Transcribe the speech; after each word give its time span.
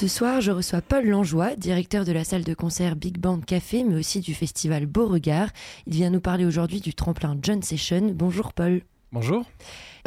Ce 0.00 0.08
soir, 0.08 0.40
je 0.40 0.50
reçois 0.50 0.80
Paul 0.80 1.06
Langeois, 1.06 1.56
directeur 1.56 2.06
de 2.06 2.12
la 2.12 2.24
salle 2.24 2.42
de 2.42 2.54
concert 2.54 2.96
Big 2.96 3.18
Band 3.18 3.40
Café, 3.40 3.84
mais 3.84 3.96
aussi 3.96 4.20
du 4.20 4.32
festival 4.32 4.86
Beauregard. 4.86 5.50
Il 5.86 5.92
vient 5.92 6.08
nous 6.08 6.22
parler 6.22 6.46
aujourd'hui 6.46 6.80
du 6.80 6.94
tremplin 6.94 7.36
John 7.42 7.60
Session. 7.60 8.10
Bonjour 8.14 8.54
Paul. 8.54 8.80
Bonjour. 9.12 9.44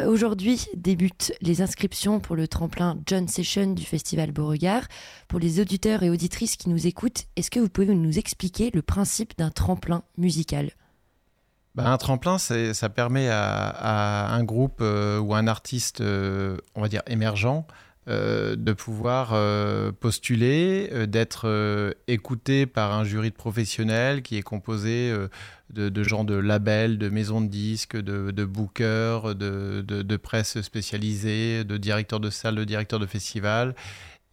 Aujourd'hui 0.04 0.66
débutent 0.74 1.32
les 1.42 1.62
inscriptions 1.62 2.18
pour 2.18 2.34
le 2.34 2.48
tremplin 2.48 2.98
John 3.06 3.28
Session 3.28 3.72
du 3.72 3.84
festival 3.84 4.32
Beauregard. 4.32 4.82
Pour 5.28 5.38
les 5.38 5.60
auditeurs 5.60 6.02
et 6.02 6.10
auditrices 6.10 6.56
qui 6.56 6.70
nous 6.70 6.88
écoutent, 6.88 7.26
est-ce 7.36 7.52
que 7.52 7.60
vous 7.60 7.68
pouvez 7.68 7.94
nous 7.94 8.18
expliquer 8.18 8.72
le 8.74 8.82
principe 8.82 9.38
d'un 9.38 9.50
tremplin 9.50 10.02
musical? 10.18 10.72
Bah, 11.76 11.88
un 11.88 11.98
tremplin, 11.98 12.38
ça 12.38 12.88
permet 12.88 13.28
à, 13.30 14.34
un 14.34 14.42
groupe 14.42 14.78
euh, 14.80 15.20
ou 15.20 15.36
un 15.36 15.46
artiste, 15.46 16.00
euh, 16.00 16.56
on 16.74 16.80
va 16.80 16.88
dire 16.88 17.02
émergent, 17.06 17.64
euh, 18.06 18.54
de 18.54 18.74
pouvoir 18.74 19.30
euh, 19.32 19.90
postuler, 19.90 20.90
euh, 20.92 21.06
d'être 21.06 21.94
écouté 22.06 22.66
par 22.66 22.92
un 22.92 23.02
jury 23.02 23.30
de 23.30 23.34
professionnels 23.34 24.20
qui 24.20 24.36
est 24.36 24.42
composé 24.42 25.10
de, 25.72 26.02
gens 26.02 26.24
de 26.24 26.34
labels, 26.34 26.98
de 26.98 27.08
maisons 27.08 27.40
de 27.40 27.46
disques, 27.46 27.96
de, 27.96 28.44
bookers, 28.44 29.34
de, 29.34 30.16
presse 30.16 30.60
spécialisée, 30.60 31.64
de 31.64 31.78
directeurs 31.78 32.20
de 32.20 32.28
salles, 32.28 32.56
de 32.56 32.64
directeurs 32.64 33.00
de 33.00 33.06
festivals, 33.06 33.74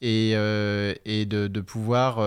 et 0.01 0.35
de, 0.35 1.61
pouvoir 1.61 2.17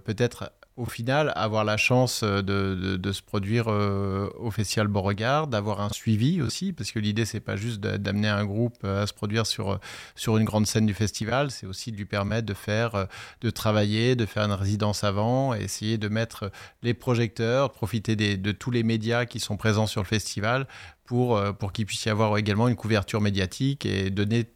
peut-être 0.00 0.52
au 0.76 0.86
final, 0.86 1.32
avoir 1.36 1.62
la 1.64 1.76
chance 1.76 2.22
euh, 2.24 2.42
de, 2.42 3.12
se 3.12 3.22
produire 3.22 3.66
euh, 3.68 4.28
au 4.38 4.50
Festival 4.50 4.88
Beauregard, 4.88 5.46
d'avoir 5.46 5.80
un 5.80 5.88
suivi 5.90 6.42
aussi, 6.42 6.72
parce 6.72 6.90
que 6.90 6.98
l'idée, 6.98 7.24
c'est 7.24 7.40
pas 7.40 7.54
juste 7.54 7.80
d'amener 7.80 8.28
un 8.28 8.44
groupe 8.44 8.78
euh, 8.82 9.04
à 9.04 9.06
se 9.06 9.12
produire 9.12 9.46
sur, 9.46 9.78
une 10.26 10.44
grande 10.44 10.66
scène 10.66 10.86
du 10.86 10.94
festival, 10.94 11.52
c'est 11.52 11.66
aussi 11.66 11.92
de 11.92 11.96
lui 11.96 12.06
permettre 12.06 12.46
de 12.46 12.54
faire, 12.54 13.06
de 13.40 13.50
travailler, 13.50 14.16
de 14.16 14.26
faire 14.26 14.44
une 14.44 14.52
résidence 14.52 15.04
avant, 15.04 15.54
essayer 15.54 15.96
de 15.96 16.08
mettre 16.08 16.50
les 16.82 16.94
projecteurs, 16.94 17.70
profiter 17.70 18.16
de 18.16 18.52
tous 18.52 18.70
les 18.70 18.82
médias 18.82 19.26
qui 19.26 19.38
sont 19.38 19.56
présents 19.56 19.86
sur 19.86 20.02
le 20.02 20.06
festival 20.06 20.66
pour, 21.04 21.40
pour 21.54 21.72
qu'il 21.72 21.86
puisse 21.86 22.04
y 22.04 22.10
avoir 22.10 22.36
également 22.36 22.68
une 22.68 22.76
couverture 22.76 23.20
médiatique 23.20 23.86
et 23.86 24.10
donner 24.10 24.46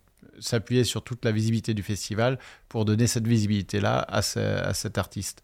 s'appuyer 0.41 0.85
sur 0.85 1.03
toute 1.03 1.25
la 1.25 1.33
visibilité 1.33 1.75
du 1.75 1.83
festival 1.83 2.39
pour 2.69 2.85
donner 2.85 3.07
cette 3.07 3.27
visibilité-là 3.27 4.07
à 4.09 4.23
cet 4.23 4.99
artiste. 4.99 5.43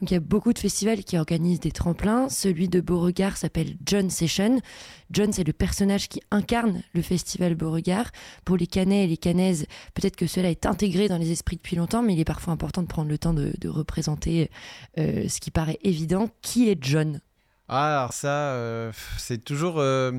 Donc 0.00 0.10
il 0.10 0.14
y 0.14 0.16
a 0.16 0.20
beaucoup 0.20 0.52
de 0.52 0.58
festivals 0.58 1.04
qui 1.04 1.16
organisent 1.16 1.60
des 1.60 1.72
tremplins. 1.72 2.28
Celui 2.28 2.68
de 2.68 2.80
Beauregard 2.80 3.36
s'appelle 3.36 3.76
John 3.86 4.10
Session. 4.10 4.60
John, 5.10 5.32
c'est 5.32 5.44
le 5.44 5.54
personnage 5.54 6.08
qui 6.08 6.20
incarne 6.30 6.82
le 6.92 7.00
festival 7.00 7.54
Beauregard. 7.54 8.10
Pour 8.44 8.56
les 8.56 8.66
Canets 8.66 9.04
et 9.04 9.06
les 9.06 9.16
Canaises, 9.16 9.66
peut-être 9.94 10.16
que 10.16 10.26
cela 10.26 10.50
est 10.50 10.66
intégré 10.66 11.08
dans 11.08 11.16
les 11.16 11.32
esprits 11.32 11.56
depuis 11.56 11.76
longtemps, 11.76 12.02
mais 12.02 12.12
il 12.12 12.20
est 12.20 12.24
parfois 12.24 12.52
important 12.52 12.82
de 12.82 12.88
prendre 12.88 13.08
le 13.08 13.16
temps 13.16 13.32
de, 13.32 13.68
représenter 13.68 14.50
euh, 14.98 15.28
ce 15.28 15.40
qui 15.40 15.50
paraît 15.50 15.78
évident. 15.82 16.28
Qui 16.42 16.68
est 16.68 16.78
John? 16.80 17.20
Ah, 17.68 18.00
alors 18.00 18.12
ça, 18.12 18.52
euh, 18.52 18.92
c'est 19.18 19.44
toujours... 19.44 19.78
Euh, 19.78 20.12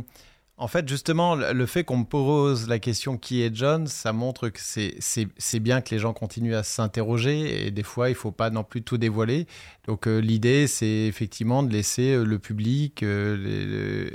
en 0.60 0.68
fait, 0.68 0.90
justement, 0.90 1.36
le 1.36 1.66
fait 1.68 1.84
qu'on 1.84 1.98
me 1.98 2.04
pose 2.04 2.68
la 2.68 2.80
question 2.80 3.18
qui 3.18 3.44
est 3.44 3.56
John, 3.56 3.86
ça 3.86 4.12
montre 4.12 4.50
que 4.50 4.60
c'est 4.60 5.60
bien 5.60 5.82
que 5.82 5.94
les 5.94 6.00
gens 6.00 6.14
continuent 6.14 6.56
à 6.56 6.64
s'interroger 6.64 7.68
et 7.68 7.70
des 7.70 7.84
fois, 7.84 8.10
il 8.10 8.16
faut 8.16 8.32
pas 8.32 8.50
non 8.50 8.64
plus 8.64 8.82
tout 8.82 8.98
dévoiler. 8.98 9.46
Donc, 9.86 10.08
euh, 10.08 10.18
l'idée, 10.18 10.66
c'est 10.66 11.06
effectivement 11.06 11.62
de 11.62 11.72
laisser 11.72 12.14
euh, 12.14 12.24
le 12.24 12.40
public 12.40 13.04
euh, 13.04 14.10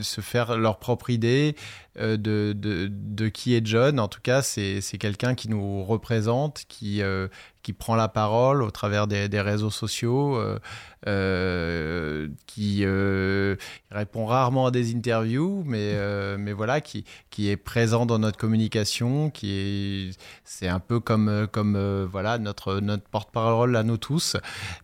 se 0.00 0.20
faire 0.20 0.56
leur 0.56 0.78
propre 0.78 1.10
idée 1.10 1.56
de, 1.96 2.16
de, 2.16 2.88
de, 2.88 3.28
qui 3.28 3.56
est 3.56 3.66
John. 3.66 3.98
En 3.98 4.06
tout 4.06 4.20
cas, 4.20 4.40
c'est 4.40 4.80
quelqu'un 5.00 5.34
qui 5.34 5.48
nous 5.48 5.82
représente, 5.82 6.64
qui, 6.68 7.02
qui 7.62 7.72
prend 7.72 7.96
la 7.96 8.08
parole 8.08 8.62
au 8.62 8.70
travers 8.70 9.06
des, 9.06 9.40
réseaux 9.40 9.70
sociaux, 9.70 10.36
euh, 10.36 10.58
euh, 11.06 12.28
qui 12.46 12.80
euh, 12.82 13.56
répond 13.90 14.26
rarement 14.26 14.66
à 14.66 14.70
des 14.70 14.94
interviews, 14.94 15.64
mais, 15.66 15.94
mais 16.38 16.52
voilà, 16.52 16.80
qui, 16.80 17.04
qui 17.30 17.48
est 17.50 17.56
présent 17.56 18.06
dans 18.06 18.18
notre 18.18 18.38
communication, 18.38 19.30
qui 19.30 19.52
est, 19.52 20.18
c'est 20.44 20.68
un 20.68 20.80
peu 20.80 21.00
comme, 21.00 21.46
comme 21.52 22.04
voilà, 22.10 22.38
notre, 22.38 22.80
notre 22.80 23.04
porte-parole 23.04 23.76
à 23.76 23.82
nous 23.82 23.96
tous. 23.96 24.36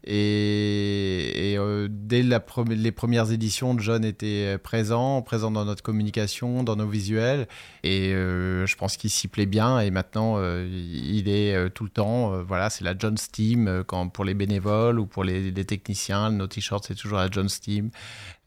Et, 0.04 1.56
dès 1.88 2.22
les 2.22 2.92
premières 2.92 3.32
éditions, 3.32 3.78
John 3.78 4.04
était 4.04 4.58
présent, 4.58 5.22
présent 5.22 5.50
dans 5.50 5.64
notre 5.64 5.82
communication, 5.82 6.62
dans 6.62 6.76
nos 6.76 6.88
visuels, 6.88 7.46
et 7.82 8.10
je 8.12 8.76
pense 8.76 8.96
qu'il 8.96 9.10
s'y 9.10 9.28
plaît 9.28 9.46
bien, 9.46 9.80
et 9.80 9.90
maintenant, 9.90 10.38
il 10.38 11.28
est 11.28 11.70
tout 11.70 11.84
le 11.84 11.90
temps, 11.90 12.42
voilà, 12.42 12.63
c'est 12.70 12.84
la 12.84 12.96
John 12.96 13.16
Steam 13.16 13.68
euh, 13.68 13.82
quand, 13.84 14.08
pour 14.08 14.24
les 14.24 14.34
bénévoles 14.34 14.98
ou 14.98 15.06
pour 15.06 15.24
les, 15.24 15.52
techniciens. 15.64 16.30
Nos 16.30 16.46
t-shirts, 16.46 16.84
c'est 16.86 16.94
toujours 16.94 17.18
la 17.18 17.30
John 17.30 17.48
Steam. 17.48 17.90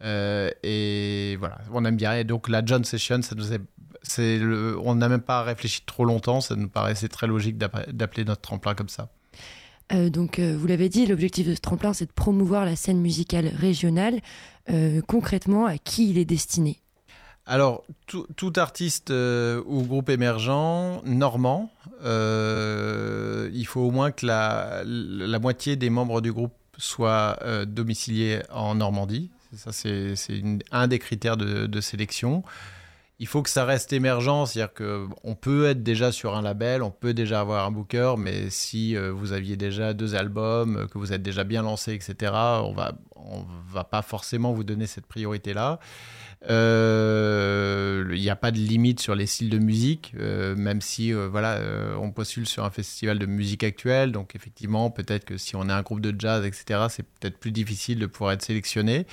Euh, 0.03 0.50
et 0.63 1.35
voilà, 1.39 1.59
on 1.72 1.83
aime 1.85 1.97
bien. 1.97 2.13
Et 2.13 2.23
donc 2.23 2.50
la 2.50 2.63
John 2.66 2.83
Session, 2.83 3.22
ça 3.22 3.35
nous 3.35 3.53
est, 3.53 3.61
c'est 4.03 4.39
on 4.83 4.95
n'a 4.95 5.09
même 5.09 5.22
pas 5.22 5.44
réfléchi 5.44 5.81
trop 5.85 6.06
longtemps. 6.06 6.41
Ça 6.41 6.56
nous 6.56 6.69
paraissait 6.69 7.09
très 7.09 7.27
logique 7.27 7.57
d'appeler 7.57 8.25
notre 8.25 8.41
tremplin 8.41 8.75
comme 8.75 8.89
ça. 8.89 9.09
Euh, 9.94 10.09
donc, 10.09 10.39
vous 10.39 10.67
l'avez 10.67 10.89
dit, 10.89 11.06
l'objectif 11.06 11.47
de 11.47 11.56
ce 11.56 11.61
tremplin, 11.61 11.94
c'est 11.94 12.07
de 12.07 12.11
promouvoir 12.11 12.66
la 12.66 12.75
scène 12.75 13.00
musicale 13.00 13.47
régionale. 13.47 14.19
concrètement, 15.07 15.66
à 15.66 15.77
qui 15.77 16.09
il 16.09 16.17
est 16.17 16.25
destiné? 16.25 16.81
Alors, 17.50 17.85
tout, 18.08 18.53
artiste 18.58 19.09
euh, 19.09 19.63
ou 19.66 19.81
groupe 19.84 20.09
émergent 20.09 21.02
normand, 21.06 21.72
euh, 22.03 23.50
il 23.53 23.66
faut 23.66 23.80
au 23.80 23.91
moins 23.91 24.12
que 24.12 24.25
la, 24.25 25.40
moitié 25.40 25.78
des 25.78 25.90
membres 25.90 26.19
du 26.19 26.34
groupe 26.34 26.53
soient 26.78 27.40
euh, 27.44 27.63
domiciliés 27.63 28.41
en 28.52 28.75
Normandie. 28.75 29.31
Ça, 29.56 29.72
c'est 29.72 30.16
un 30.72 30.88
des 30.90 31.00
critères 31.00 31.38
de, 31.38 31.81
sélection. 31.81 32.44
Il 33.19 33.28
faut 33.28 33.41
que 33.41 33.50
ça 33.50 33.66
reste 33.66 33.94
émergent, 33.94 34.45
c'est-à-dire 34.45 34.73
qu'on 34.73 35.35
peut 35.35 35.66
être 35.66 35.81
déjà 35.81 36.11
sur 36.11 36.35
un 36.35 36.41
label, 36.44 36.83
on 36.83 36.91
peut 36.91 37.13
déjà 37.13 37.39
avoir 37.39 37.66
un 37.66 37.72
booker, 37.72 38.13
mais 38.17 38.50
si 38.51 38.95
vous 38.95 39.33
aviez 39.33 39.57
déjà 39.57 39.94
deux 39.94 40.13
albums, 40.13 40.88
que 40.91 41.00
vous 41.00 41.13
êtes 41.13 41.23
déjà 41.23 41.44
bien 41.44 41.63
lancé, 41.63 41.94
etc., 41.94 42.31
on 42.33 42.73
va, 42.73 42.94
on 43.16 43.44
va 43.72 43.83
pas 43.83 44.03
forcément 44.03 44.53
vous 44.53 44.63
donner 44.63 44.85
cette 44.85 45.07
priorité-là. 45.07 45.79
Euh, 46.50 48.07
il 48.13 48.22
n'y 48.22 48.29
a 48.29 48.35
pas 48.35 48.51
de 48.51 48.57
limite 48.57 49.00
sur 49.00 49.16
les 49.16 49.25
styles 49.25 49.50
de 49.50 49.57
musique, 49.57 50.13
euh, 50.19 50.56
même 50.56 50.81
si 50.81 51.13
euh, 51.13 51.27
voilà, 51.27 51.59
on 52.00 52.11
postule 52.11 52.47
sur 52.47 52.63
un 52.63 52.69
festival 52.69 53.19
de 53.19 53.25
musique 53.25 53.63
actuelle. 53.63 54.11
Donc 54.11 54.35
effectivement, 54.35 54.89
peut-être 54.91 55.25
que 55.25 55.38
si 55.38 55.56
on 55.56 55.67
est 55.69 55.73
un 55.73 55.81
groupe 55.81 56.01
de 56.01 56.13
jazz, 56.17 56.45
etc., 56.45 56.88
c'est 56.89 57.03
peut-être 57.03 57.39
plus 57.39 57.51
difficile 57.51 58.00
de 58.00 58.06
pouvoir 58.06 58.33
être 58.33 58.44
sélectionné. 58.44 59.06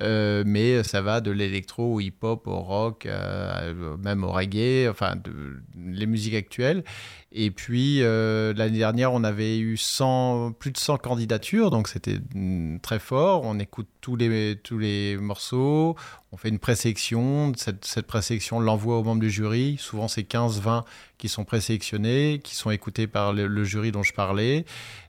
Euh, 0.00 0.42
mais 0.46 0.82
ça 0.82 1.02
va 1.02 1.20
de 1.20 1.30
l'électro 1.30 1.94
au 1.94 2.00
hip-hop, 2.00 2.46
au 2.46 2.60
rock, 2.60 3.06
euh, 3.06 3.96
même 3.98 4.24
au 4.24 4.32
reggae, 4.32 4.88
enfin 4.88 5.14
les 5.76 6.06
musiques 6.06 6.34
actuelles. 6.34 6.82
Et 7.30 7.50
puis 7.50 8.02
euh, 8.02 8.52
l'année 8.54 8.78
dernière, 8.78 9.12
on 9.12 9.22
avait 9.22 9.58
eu 9.58 9.76
100, 9.76 10.52
plus 10.58 10.70
de 10.70 10.78
100 10.78 10.98
candidatures, 10.98 11.70
donc 11.70 11.88
c'était 11.88 12.18
mm, 12.34 12.80
très 12.80 12.98
fort. 12.98 13.42
On 13.44 13.58
écoute 13.58 13.86
tous 14.00 14.16
les, 14.16 14.56
tous 14.62 14.78
les 14.78 15.16
morceaux, 15.18 15.94
on 16.32 16.36
fait 16.36 16.48
une 16.48 16.58
présélection. 16.58 17.52
Cette, 17.56 17.84
cette 17.84 18.06
présélection, 18.06 18.60
l'envoie 18.60 18.98
aux 18.98 19.04
membres 19.04 19.20
du 19.20 19.30
jury. 19.30 19.76
Souvent, 19.78 20.08
c'est 20.08 20.22
15-20 20.22 20.84
qui 21.18 21.28
sont 21.28 21.44
présélectionnés, 21.44 22.40
qui 22.42 22.56
sont 22.56 22.70
écoutés 22.70 23.06
par 23.06 23.32
le, 23.32 23.64
jury 23.64 23.92
dont 23.92 24.02
je 24.02 24.14
parlais. 24.14 24.64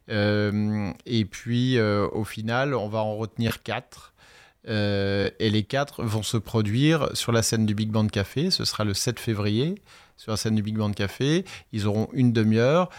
et 0.09 1.25
puis, 1.25 1.79
au 1.79 2.23
final, 2.23 2.75
on 2.75 2.87
va 2.87 2.99
en 2.99 3.15
retenir 3.15 3.63
4 3.63 4.12
euh, 4.67 5.29
et 5.39 5.49
les 5.49 5.63
quatre 5.63 6.03
vont 6.03 6.23
se 6.23 6.37
produire 6.37 7.09
sur 7.13 7.31
la 7.31 7.41
scène 7.41 7.65
du 7.65 7.75
Big 7.75 7.89
Band 7.89 8.07
Café. 8.07 8.51
Ce 8.51 8.65
sera 8.65 8.83
le 8.83 8.93
7 8.93 9.19
février. 9.19 9.75
sur 10.15 10.31
la 10.31 10.37
scène 10.37 10.55
du 10.55 10.61
Big 10.61 10.77
Band 10.77 10.91
Café. 10.91 11.43
Ils 11.71 11.87
auront 11.87 12.07
une 12.13 12.31
demi-heure, 12.31 12.89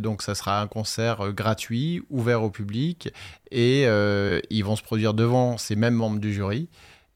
donc 0.00 0.22
ça 0.22 0.34
sera 0.34 0.60
un 0.60 0.66
concert 0.66 1.32
gratuit, 1.32 2.02
ouvert 2.10 2.42
au 2.42 2.50
public, 2.50 3.10
et 3.50 3.84
ils 4.50 4.64
vont 4.64 4.74
se 4.74 4.82
produire 4.82 5.14
devant 5.14 5.58
ces 5.58 5.76
mêmes 5.76 5.94
membres 5.94 6.18
du 6.18 6.32
jury. 6.32 6.68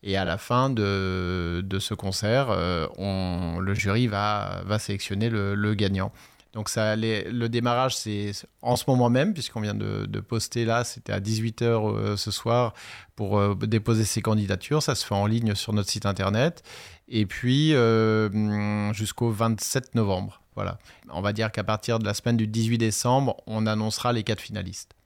Et 0.04 0.16
à 0.16 0.24
la 0.24 0.38
fin 0.38 0.70
de, 0.70 1.78
ce 1.80 1.94
concert, 1.94 2.50
le 2.50 3.74
jury 3.74 4.06
va, 4.06 4.62
sélectionner 4.78 5.30
le 5.30 5.74
gagnant. 5.74 6.12
Donc 6.58 6.70
ça, 6.70 6.96
le 6.96 7.46
démarrage, 7.46 7.96
c'est 7.96 8.32
en 8.62 8.74
ce 8.74 8.82
moment 8.88 9.10
même, 9.10 9.32
puisqu'on 9.32 9.60
vient 9.60 9.76
de, 9.76 10.18
poster 10.18 10.64
là, 10.64 10.82
c'était 10.82 11.12
à 11.12 11.20
18h 11.20 11.62
euh, 11.62 12.16
ce 12.16 12.32
soir 12.32 12.74
pour 13.14 13.38
euh, 13.38 13.54
déposer 13.54 14.02
ses 14.02 14.22
candidatures. 14.22 14.82
Ça 14.82 14.96
se 14.96 15.06
fait 15.06 15.14
en 15.14 15.26
ligne 15.26 15.54
sur 15.54 15.72
notre 15.72 15.88
site 15.88 16.04
internet. 16.04 16.64
Et 17.06 17.26
puis 17.26 17.74
euh, 17.74 18.92
jusqu'au 18.92 19.30
27 19.30 19.94
novembre. 19.94 20.42
Voilà. 20.56 20.80
On 21.10 21.20
va 21.20 21.32
dire 21.32 21.52
qu'à 21.52 21.62
partir 21.62 22.00
de 22.00 22.04
la 22.04 22.12
semaine 22.12 22.36
du 22.36 22.48
18 22.48 22.76
décembre, 22.76 23.36
on 23.46 23.64
annoncera 23.64 24.12
les 24.12 24.24
quatre 24.24 24.40
finalistes. 24.40 24.96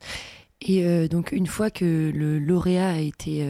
Et 0.59 1.07
donc 1.07 1.33
une 1.33 1.45
fois 1.45 1.69
que 1.69 2.11
le 2.15 2.39
lauréat 2.39 2.93
a 2.93 2.99
été 2.99 3.45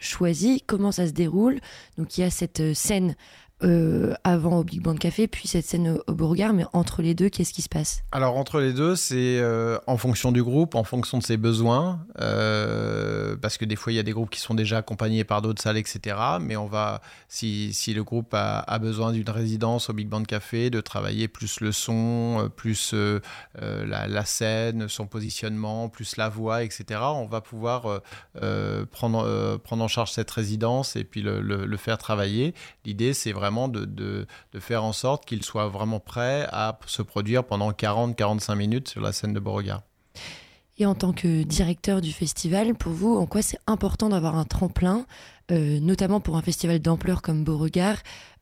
choisi, 0.00 0.62
comment 0.64 0.92
ça 0.92 1.08
se 1.08 1.12
déroule? 1.12 1.60
Donc 1.96 2.18
il 2.18 2.20
y 2.20 2.24
a 2.24 2.30
cette 2.30 2.74
scène 2.74 3.16
euh, 3.64 4.14
avant 4.22 4.58
au 4.58 4.64
Big 4.64 4.80
Band 4.80 4.94
Café, 4.94 5.26
puis 5.26 5.48
cette 5.48 5.64
scène 5.64 5.98
au, 6.06 6.12
Beauregard, 6.12 6.52
mais 6.52 6.64
entre 6.72 7.02
les 7.02 7.14
deux, 7.14 7.28
qu'est-ce 7.28 7.52
qui 7.52 7.62
se 7.62 7.68
passe? 7.68 8.04
Alors 8.12 8.36
entre 8.36 8.60
les 8.60 8.72
deux, 8.72 8.94
c'est 8.94 9.40
euh, 9.40 9.78
en 9.88 9.96
fonction 9.96 10.30
du 10.30 10.44
groupe, 10.44 10.76
en 10.76 10.84
fonction 10.84 11.18
de 11.18 11.24
ses 11.24 11.36
besoins, 11.36 12.06
euh, 12.20 13.34
parce 13.36 13.58
que 13.58 13.64
des 13.64 13.74
fois 13.74 13.92
il 13.92 13.96
y 13.96 13.98
a 13.98 14.04
des 14.04 14.12
groupes 14.12 14.30
qui 14.30 14.38
sont 14.38 14.54
déjà 14.54 14.78
accompagnés 14.78 15.24
par 15.24 15.42
d'autres 15.42 15.60
salles, 15.60 15.76
etc. 15.76 16.16
Mais 16.40 16.56
on 16.56 16.66
va, 16.66 17.00
si, 17.26 17.72
le 17.88 18.04
groupe 18.04 18.32
a, 18.32 18.78
besoin 18.78 19.10
d'une 19.10 19.28
résidence 19.28 19.90
au 19.90 19.92
Big 19.92 20.08
Band 20.08 20.22
Café, 20.22 20.70
de 20.70 20.80
travailler 20.80 21.26
plus 21.26 21.60
le 21.60 21.72
son, 21.72 22.48
plus 22.54 22.94
la, 23.56 24.24
scène, 24.24 24.88
son 24.88 25.06
positionnement, 25.06 25.88
plus 25.88 26.16
la 26.16 26.28
voix, 26.28 26.62
etc. 26.62 27.00
On 27.02 27.26
va 27.26 27.40
pouvoir 27.40 28.02
prendre, 28.92 29.56
prendre 29.56 29.82
en 29.82 29.88
charge 29.88 30.12
cette 30.12 30.30
résidence 30.30 30.94
et 30.94 31.02
puis 31.02 31.22
le 31.22 31.76
faire 31.76 31.98
travailler. 31.98 32.54
L'idée, 32.84 33.14
c'est 33.14 33.32
vraiment 33.32 33.47
de, 33.68 34.26
faire 34.58 34.84
en 34.84 34.92
sorte 34.92 35.24
qu'il 35.24 35.42
soit 35.42 35.68
vraiment 35.68 36.00
prêt 36.00 36.46
à 36.50 36.78
se 36.86 37.02
produire 37.02 37.44
pendant 37.44 37.70
40-45 37.72 38.54
minutes 38.56 38.88
sur 38.88 39.00
la 39.00 39.12
scène 39.12 39.32
de 39.32 39.40
Beauregard. 39.40 39.82
Et 40.78 40.86
en 40.86 40.94
tant 40.94 41.12
que 41.12 41.42
directeur 41.42 42.00
du 42.00 42.12
festival, 42.12 42.74
pour 42.74 42.92
vous, 42.92 43.16
en 43.16 43.26
quoi 43.26 43.42
c'est 43.42 43.58
important 43.66 44.10
d'avoir 44.10 44.36
un 44.36 44.44
tremplin, 44.44 45.06
euh, 45.50 45.80
notamment 45.80 46.20
pour 46.20 46.36
un 46.36 46.42
festival 46.42 46.78
d'ampleur 46.78 47.20
comme 47.20 47.42
Beauregard 47.42 47.96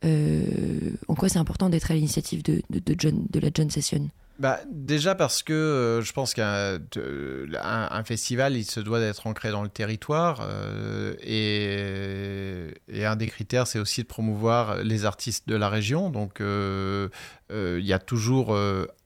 euh, 0.05 0.93
En 1.09 1.15
quoi 1.15 1.31
c'est 1.31 1.39
important 1.39 1.71
d'être 1.71 1.91
à 1.91 1.95
l'initiative 1.95 2.43
de, 2.43 2.63
de 2.69 3.41
la 3.41 3.49
John 3.55 3.71
Session? 3.71 4.11
Bah, 4.39 4.61
déjà 4.71 5.15
parce 5.15 5.43
que 5.43 5.55
euh, 5.55 6.03
je 6.03 6.13
pense 6.13 6.35
qu'un 6.35 6.79
un, 7.63 8.05
festival, 8.05 8.55
il 8.55 8.65
se 8.65 8.81
doit 8.81 9.01
d'être 9.01 9.27
ancré 9.27 9.51
dans 9.51 9.63
le 9.63 9.71
territoire. 9.71 10.41
Euh, 10.43 11.15
et, 11.23 13.05
un 13.05 13.17
des 13.17 13.29
critères, 13.29 13.67
c'est 13.67 13.79
aussi 13.79 14.03
de 14.03 14.07
promouvoir 14.07 14.83
les 14.83 15.05
artistes 15.05 15.49
de 15.49 15.57
la 15.57 15.69
région. 15.71 16.11
Donc, 16.11 16.41
euh, 16.41 17.09
il 17.51 17.85
y 17.85 17.93
a 17.93 17.99
toujours 17.99 18.57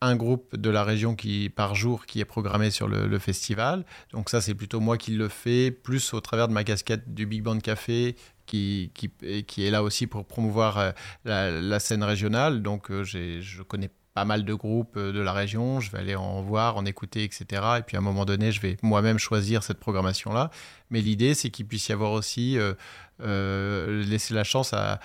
un 0.01 0.17
groupe 0.17 0.57
de 0.57 0.71
la 0.71 0.83
région 0.83 1.15
qui, 1.15 1.51
par 1.51 1.75
jour 1.75 2.07
qui 2.07 2.21
est 2.21 2.25
programmé 2.25 2.71
sur 2.71 2.89
le, 2.89 3.19
festival. 3.19 3.85
Donc, 4.13 4.31
ça, 4.31 4.41
c'est 4.41 4.55
plutôt 4.55 4.81
moi 4.81 4.97
qui 4.97 5.13
le 5.13 5.29
fais, 5.29 5.71
plus 5.71 6.15
au 6.15 6.21
travers 6.21 6.49
de 6.49 6.55
ma 6.55 6.65
casquette 6.65 7.15
du 7.15 7.27
Big 7.27 7.43
Band 7.43 7.59
Café. 7.59 8.17
Qui, 8.47 8.91
qui, 8.95 9.11
qui 9.47 9.65
est 9.65 9.71
là 9.71 9.85
aussi 9.85 10.09
pour 10.09 10.25
promouvoir 10.25 10.93
la, 11.25 11.53
la 11.53 11.79
scène 11.79 12.03
régionale. 12.03 12.63
Donc, 12.63 12.91
je 12.91 13.63
connais 13.63 13.91
pas 14.21 14.27
mal 14.27 14.45
de 14.45 14.53
groupes 14.53 14.99
euh, 14.99 15.13
de 15.13 15.21
la 15.21 15.33
région, 15.33 15.81
je 15.81 15.91
vais 15.91 15.97
aller 15.97 16.15
en 16.15 16.43
voir, 16.43 16.77
en 16.77 16.85
écouter, 16.85 17.25
etc. 17.25 17.63
Et 17.79 17.83
puis 17.83 17.97
à 17.97 18.01
un 18.01 18.03
moment 18.03 18.27
donné, 18.27 18.53
je 18.53 18.61
vais 18.61 18.77
moi-même 18.83 19.17
choisir 19.17 19.63
cette 19.63 19.79
programmation-là. 19.79 20.51
Mais 20.91 21.01
l'idée, 21.01 21.33
c'est 21.33 21.49
qu'il 21.49 21.67
puisse 21.67 21.89
y 21.89 21.93
avoir 21.93 22.13
aussi 22.13 22.59
euh, 22.59 22.75
euh, 23.23 24.05
la 24.31 24.45
chance 24.45 24.75
à, 24.75 25.01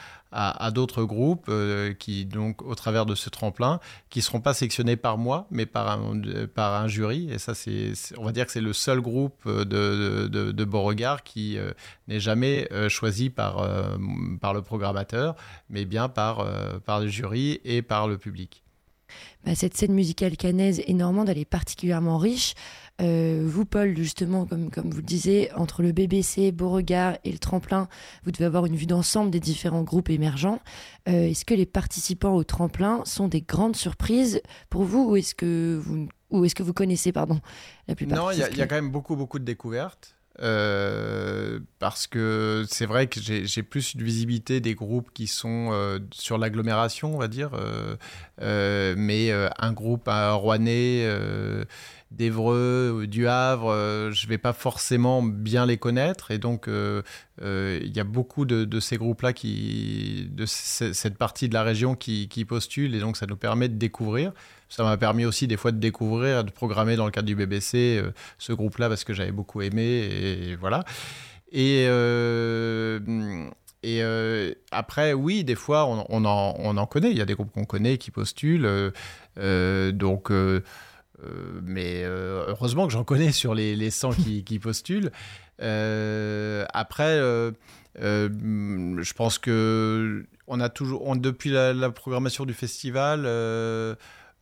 d'autres 0.72 1.06
groupes 1.06 1.50
qui, 1.98 2.26
donc, 2.26 2.62
au 2.62 2.76
travers 2.76 3.06
de 3.06 3.16
ce 3.16 3.30
tremplin, 3.30 3.80
qui 4.10 4.20
ne 4.20 4.24
seront 4.24 4.42
pas 4.42 4.54
sélectionnés 4.54 4.98
par 4.98 5.18
moi, 5.18 5.48
mais 5.50 5.66
par 5.66 5.88
un, 5.88 6.88
jury. 6.90 7.32
Et 7.32 7.38
ça, 7.38 7.56
c'est, 7.56 7.94
on 8.18 8.26
va 8.26 8.34
dire 8.34 8.46
que 8.46 8.52
c'est 8.52 8.60
le 8.60 8.74
seul 8.74 9.00
groupe 9.00 9.48
de, 9.48 10.28
de, 10.28 10.52
de, 10.52 10.66
Beauregard 10.66 11.24
qui 11.24 11.58
n'est 12.10 12.20
jamais 12.20 12.68
choisi 12.90 13.30
par, 13.30 13.66
le 13.66 14.62
programmateur, 14.62 15.38
mais 15.70 15.86
bien 15.86 16.10
par 16.10 16.44
le 16.44 17.08
jury 17.08 17.62
et 17.64 17.82
par 17.82 18.10
le 18.10 18.18
public. 18.18 18.65
Bah, 19.46 19.56
cette 19.56 19.78
scène 19.78 19.94
musicale 19.94 20.38
canaise 20.38 20.81
et 20.86 20.94
normande, 20.94 21.30
elle 21.30 21.38
est 21.38 21.46
particulièrement 21.46 22.18
riche. 22.18 22.54
Euh, 23.02 23.44
vous, 23.46 23.66
Paul, 23.66 23.96
justement, 23.96 24.46
comme, 24.46 24.72
comme 24.72 24.90
vous 24.90 24.98
le 24.98 25.04
disiez, 25.04 25.52
entre 25.54 25.81
le 25.81 25.92
BBC, 25.92 26.52
Beauregard 26.52 27.18
et 27.24 27.31
le 27.31 27.38
tremplin, 27.38 27.88
vous 28.24 28.31
devez 28.31 28.46
avoir 28.46 28.66
une 28.66 28.75
vue 28.75 28.86
d'ensemble 28.86 29.31
des 29.31 29.40
différents 29.40 29.84
groupes 29.84 30.10
émergents. 30.10 30.60
Euh, 31.07 31.30
est-ce 31.30 31.46
que 31.46 31.54
les 31.54 31.66
participants 31.66 32.34
au 32.34 32.44
tremplin 32.44 33.04
sont 33.06 33.28
des 33.28 33.42
grandes 33.42 33.75
surprises 33.75 34.42
pour 34.69 34.84
vous 34.84 35.10
ou 35.10 35.16
est-ce 35.18 35.36
que 35.36 35.80
vous, 35.81 36.07
ou 36.31 36.46
est-ce 36.46 36.56
que 36.56 36.63
vous 36.63 36.74
connaissez 36.74 37.12
pardon, 37.12 37.40
la 37.88 37.96
plupart 37.96 38.18
Non, 38.18 38.31
il 38.31 38.38
y, 38.38 38.57
y, 38.57 38.62
a 38.62 38.68
quand 38.68 38.75
même 38.75 38.92
beaucoup, 38.92 39.16
beaucoup 39.16 39.40
de 39.40 39.46
découvertes. 39.46 40.16
Euh, 40.42 41.60
parce 41.80 42.08
que 42.08 42.66
c'est 42.68 42.86
vrai 42.86 43.08
que 43.08 43.20
j'ai 43.22 43.64
plus 43.64 43.94
une 43.94 44.04
visibilité 44.04 44.60
des 44.60 44.76
groupes 44.76 45.10
qui 45.14 45.28
sont 45.28 45.70
euh, 45.72 46.00
sur 46.12 46.38
l'agglomération, 46.38 47.16
on 47.16 47.18
va 47.18 47.28
dire, 47.28 47.52
euh, 48.42 48.96
mais 48.98 49.32
un 49.32 49.72
groupe 49.72 50.08
à 50.08 50.34
Rouennais, 50.34 51.08
d'Evreux, 52.12 53.06
du 53.08 53.28
Havre, 53.28 54.12
je 54.12 54.28
vais 54.28 54.38
pas 54.38 54.54
forcément 54.54 55.22
bien 55.24 55.66
les 55.66 55.78
connaître, 55.78 56.32
et 56.32 56.38
donc 56.38 56.68
il 56.68 57.92
y 57.96 58.00
a 58.00 58.04
beaucoup 58.04 58.46
de, 58.46 58.80
ces 58.80 58.98
groupes-là, 58.98 59.31
de 59.34 60.46
cette 60.46 61.18
partie 61.18 61.48
de 61.48 61.54
la 61.54 61.64
région 61.64 61.96
qui, 61.96 62.28
qui 62.28 62.46
postulent, 62.46 62.96
et 62.96 63.00
donc 63.00 63.16
ça 63.16 63.26
nous 63.26 63.38
permet 63.38 63.70
de 63.70 63.78
découvrir. 63.78 64.34
Ça 64.70 64.84
m'a 64.84 64.98
permis 64.98 65.26
aussi 65.26 65.48
des 65.48 65.58
fois 65.58 65.72
de 65.72 65.78
découvrir, 65.78 66.44
de 66.44 66.52
programmer 66.52 66.96
dans 66.96 67.06
le 67.06 67.12
cadre 67.12 67.28
du 67.28 67.36
BBC 67.36 68.00
euh, 68.02 68.12
ce 68.38 68.54
groupe-là 68.54 68.90
parce 68.90 69.04
que 69.04 69.14
j'avais 69.14 69.32
beaucoup 69.32 69.62
aimé 69.62 69.84
et, 69.84 70.56
voilà. 70.56 70.84
Et, 71.52 71.86
euh, 71.88 73.00
et 73.84 74.02
euh, 74.02 74.54
après, 74.72 75.14
oui, 75.14 75.44
des 75.44 75.56
fois, 75.56 75.86
on, 75.86 76.06
on, 76.10 76.26
en, 76.26 76.56
on, 76.58 76.78
en, 76.78 76.86
connaît. 76.88 77.12
Il 77.12 77.18
y 77.18 77.22
a 77.22 77.26
des 77.26 77.36
groupes 77.36 77.52
qu'on 77.52 77.66
connaît 77.66 77.98
qui 77.98 78.12
postulent. 78.12 78.92
donc, 79.38 80.32
mais 81.64 82.04
heureusement 82.04 82.88
que 82.88 82.94
j'en 82.94 83.04
connais 83.04 83.32
sur 83.32 83.54
les, 83.54 83.76
les 83.76 83.92
100 83.92 84.12
qui, 84.14 84.44
qui 84.46 84.60
postulent. 84.60 85.12
après, 85.60 87.19
je 88.00 89.14
pense 89.14 89.38
que 89.38 90.26
on 90.48 90.60
a 90.60 90.69
toujours, 90.69 91.16
depuis 91.16 91.52
la, 91.52 91.74
la, 91.74 91.90
programmation 91.92 92.45
du 92.45 92.54
festival, 92.54 93.26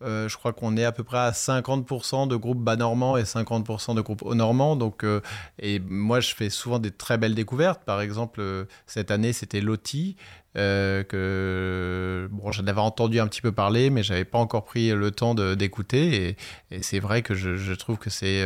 euh, 0.03 0.27
je 0.27 0.37
crois 0.37 0.53
qu'on 0.53 0.75
est 0.77 0.83
à 0.83 0.91
peu 0.91 1.03
près 1.03 1.17
à 1.17 1.31
50% 1.31 2.27
de 2.27 2.35
groupes 2.35 2.61
bas 2.63 2.75
normands 2.75 3.17
et 3.17 3.23
50% 3.23 3.95
de 3.95 4.01
groupes 4.01 4.21
haut 4.23 4.35
normands. 4.35 4.75
Donc, 4.75 5.03
euh, 5.03 5.21
et 5.59 5.79
moi, 5.79 6.19
je 6.19 6.33
fais 6.35 6.49
souvent 6.49 6.79
des 6.79 6.91
très 6.91 7.17
belles 7.17 7.35
découvertes. 7.35 7.83
Par 7.85 8.01
exemple, 8.01 8.41
euh, 8.41 8.65
cette 8.85 9.11
année, 9.11 9.33
c'était 9.33 9.61
Loti. 9.61 10.15
que 10.55 12.27
bon, 12.31 12.51
j'en 12.51 12.67
avais 12.67 12.81
entendu 12.81 13.19
un 13.19 13.27
petit 13.27 13.41
peu 13.41 13.51
parler, 13.51 13.89
mais 13.89 14.03
j'avais 14.03 14.25
pas 14.25 14.37
encore 14.37 14.65
pris 14.65 14.91
le 14.91 15.11
temps 15.11 15.33
d'écouter. 15.35 16.37
Et, 16.71 16.81
c'est 16.81 16.99
vrai 16.99 17.21
que 17.21 17.33
je, 17.33 17.73
trouve 17.73 17.97
que 17.97 18.09
c'est 18.09 18.43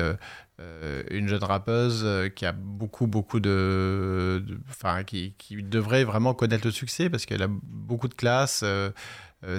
une 1.11 1.27
jeune 1.27 1.43
rappeuse 1.43 2.07
qui 2.35 2.45
a 2.45 2.53
beaucoup, 2.53 3.07
beaucoup 3.07 3.39
de. 3.41 4.43
Enfin, 4.69 5.03
qui, 5.03 5.33
devrait 5.51 6.05
vraiment 6.05 6.33
connaître 6.33 6.65
le 6.65 6.71
succès 6.71 7.09
parce 7.09 7.25
qu'elle 7.25 7.43
a 7.43 7.49
beaucoup 7.49 8.07
de 8.07 8.13
classe. 8.13 8.63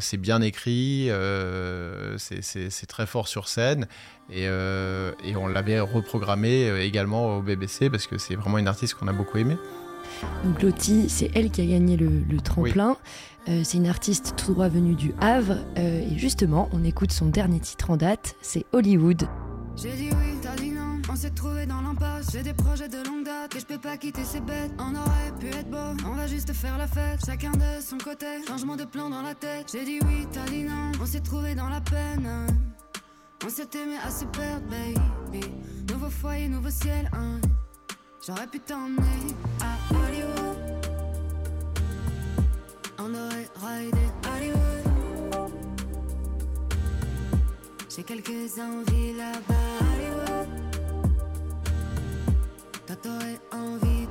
C'est 0.01 0.17
bien 0.17 0.41
écrit, 0.41 1.07
euh, 1.11 2.17
c'est 2.19 2.87
très 2.87 3.07
fort 3.07 3.29
sur 3.29 3.49
scène. 3.49 3.87
Et, 4.31 4.47
euh, 4.47 5.13
et 5.25 5.37
on 5.37 5.47
l'avait 5.47 5.81
reprogrammé 5.81 6.69
également 6.85 7.39
au 7.39 7.43
BBC 7.43 7.89
parce 7.89 8.07
que 8.07 8.19
c'est 8.19 8.35
vraiment 8.35 8.59
une 8.59 8.69
artiste 8.69 8.95
qu'on 8.95 9.09
a 9.09 9.13
beaucoup 9.13 9.39
aimée. 9.39 9.57
Donc 10.45 10.63
Lottie, 10.63 11.09
c'est 11.09 11.31
elle 11.35 11.51
qui 11.51 11.61
a 11.61 11.67
gagné 11.67 11.97
le, 11.97 12.41
tremplin. 12.41 12.97
c'est 13.47 13.77
une 13.77 13.87
artiste 13.87 14.35
tout 14.37 14.53
droit 14.53 14.69
venue 14.69 14.95
du 14.95 15.13
Havre. 15.21 15.59
et 15.77 16.19
justement, 16.19 16.69
on 16.73 16.85
écoute 16.85 17.13
son 17.13 17.27
dernier 17.27 17.61
titre 17.61 17.91
en 17.91 17.97
date, 17.97 18.35
c'est 18.43 18.67
Hollywood. 18.73 19.29
Oui. 19.85 20.28
On 21.11 21.17
s'est 21.17 21.31
trouvé 21.31 21.65
dans 21.67 21.81
l'impasse. 21.81 22.27
J'ai 22.33 22.43
des 22.43 22.53
projets 22.53 22.89
de 22.89 23.03
longue 23.07 23.25
date 23.25 23.57
et 23.57 23.61
je 23.61 23.67
peux 23.67 23.79
pas 23.79 23.97
quitter 23.97 24.25
ces 24.25 24.41
bêtes. 24.41 24.73
On 24.79 24.95
aurait 24.95 25.33
pu 25.41 25.47
être 25.47 25.71
beau, 25.71 25.97
on 26.07 26.13
va 26.15 26.27
juste 26.27 26.53
faire 26.53 26.77
la 26.77 26.87
fête. 26.87 27.21
Chacun 27.25 27.53
de 27.53 27.81
son 27.81 27.99
côté, 27.99 28.27
changement 28.47 28.77
de 28.77 28.85
plan 28.85 29.09
dans 29.09 29.23
la 29.23 29.35
tête. 29.35 29.71
J'ai 29.73 29.85
dit 29.85 30.01
oui, 30.05 30.27
t'as 30.31 30.45
dit 30.51 30.65
non. 30.65 30.93
On 31.01 31.07
s'est 31.07 31.21
trouvé 31.21 31.55
dans 31.55 31.69
la 31.69 31.81
peine. 31.81 32.47
On 33.45 33.49
s'est 33.49 33.69
aimé 33.75 33.97
à 34.05 34.11
se 34.11 34.25
perdre, 34.27 34.67
baby. 34.69 35.47
Nouveau 35.91 36.11
foyer, 36.11 36.49
nouveau 36.49 36.71
ciel, 36.71 37.11
hein. 37.15 37.41
J'aurais 38.27 38.47
pu 38.47 38.61
t'emmener 38.61 39.35
à 39.63 39.95
Hollywood. 39.95 40.59
On 42.99 43.15
aurait 43.15 43.49
raidé 43.65 43.99
Hollywood. 44.29 45.53
J'ai 47.89 48.03
quelques 48.03 48.59
envies 48.59 49.15
là-bas, 49.15 49.87
Envie 53.07 54.09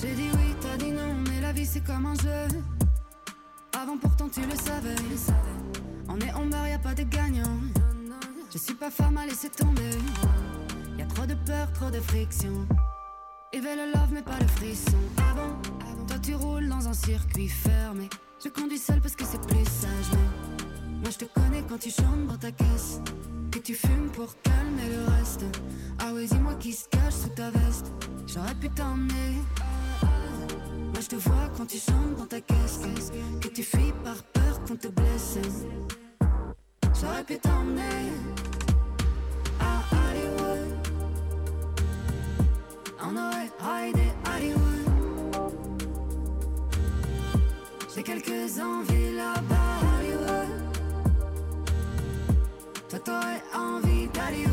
J'ai 0.00 0.14
dit 0.14 0.30
oui, 0.34 0.54
t'as 0.60 0.76
dit 0.76 0.90
non, 0.90 1.14
mais 1.28 1.40
la 1.40 1.52
vie 1.52 1.66
c'est 1.66 1.84
comme 1.84 2.06
un 2.06 2.14
jeu. 2.14 2.71
Tu 4.30 4.40
le 4.40 4.56
savais. 4.56 4.94
On 6.08 6.18
est 6.20 6.32
on 6.34 6.46
meurt, 6.46 6.66
y 6.68 6.72
a 6.72 6.78
pas 6.78 6.94
de 6.94 7.02
gagnant. 7.02 7.60
Je 8.50 8.56
suis 8.56 8.74
pas 8.74 8.90
femme 8.90 9.18
à 9.18 9.26
laisser 9.26 9.50
tomber. 9.50 9.90
Y 10.96 11.02
a 11.02 11.06
trop 11.06 11.26
de 11.26 11.34
peur, 11.34 11.70
trop 11.74 11.90
de 11.90 12.00
friction. 12.00 12.66
Ils 13.52 13.60
veulent 13.60 13.76
le 13.76 13.92
love 13.92 14.10
mais 14.12 14.22
pas 14.22 14.38
le 14.40 14.46
frisson. 14.46 14.96
Avant, 15.30 15.60
toi 16.06 16.16
tu 16.22 16.34
roules 16.34 16.68
dans 16.68 16.88
un 16.88 16.94
circuit 16.94 17.48
fermé. 17.48 18.08
Je 18.42 18.48
conduis 18.48 18.78
seul 18.78 19.02
parce 19.02 19.16
que 19.16 19.24
c'est 19.24 19.40
plus 19.46 19.64
sage. 19.64 20.18
Moi 21.02 21.10
je 21.10 21.18
te 21.18 21.24
connais 21.26 21.62
quand 21.68 21.78
tu 21.78 21.90
chantes 21.90 22.26
dans 22.26 22.38
ta 22.38 22.52
caisse. 22.52 23.00
Que 23.50 23.58
tu 23.58 23.74
fumes 23.74 24.10
pour 24.14 24.34
calmer 24.42 24.88
le 24.88 25.12
reste. 25.18 25.44
Ah 25.98 26.12
oui, 26.14 26.26
dis-moi 26.26 26.54
qui 26.54 26.72
se 26.72 26.88
cache 26.88 27.14
sous 27.14 27.28
ta 27.30 27.50
veste. 27.50 27.92
J'aurais 28.26 28.54
pu 28.54 28.70
t'emmener. 28.70 29.42
Je 31.02 31.08
te 31.08 31.16
vois 31.16 31.50
quand 31.56 31.66
tu 31.66 31.78
chantes 31.78 32.14
dans 32.16 32.26
ta 32.26 32.40
caisse. 32.40 32.78
Que 33.40 33.48
tu 33.48 33.64
fuis 33.64 33.92
par 34.04 34.22
peur 34.22 34.62
qu'on 34.64 34.76
te 34.76 34.86
blesse. 34.86 35.38
J'aurais 37.00 37.24
pu 37.24 37.38
t'emmener 37.38 38.12
à 39.58 39.82
Hollywood. 39.90 40.68
On 43.02 43.16
aurait 43.16 43.50
raidé 43.58 44.12
Hollywood. 44.32 45.52
J'ai 47.96 48.02
quelques 48.04 48.60
envies 48.60 49.12
là-bas, 49.16 49.80
Hollywood. 49.98 50.52
Toi, 52.88 52.98
t'aurais 53.00 53.42
envie 53.56 54.06
d'aller 54.06 54.46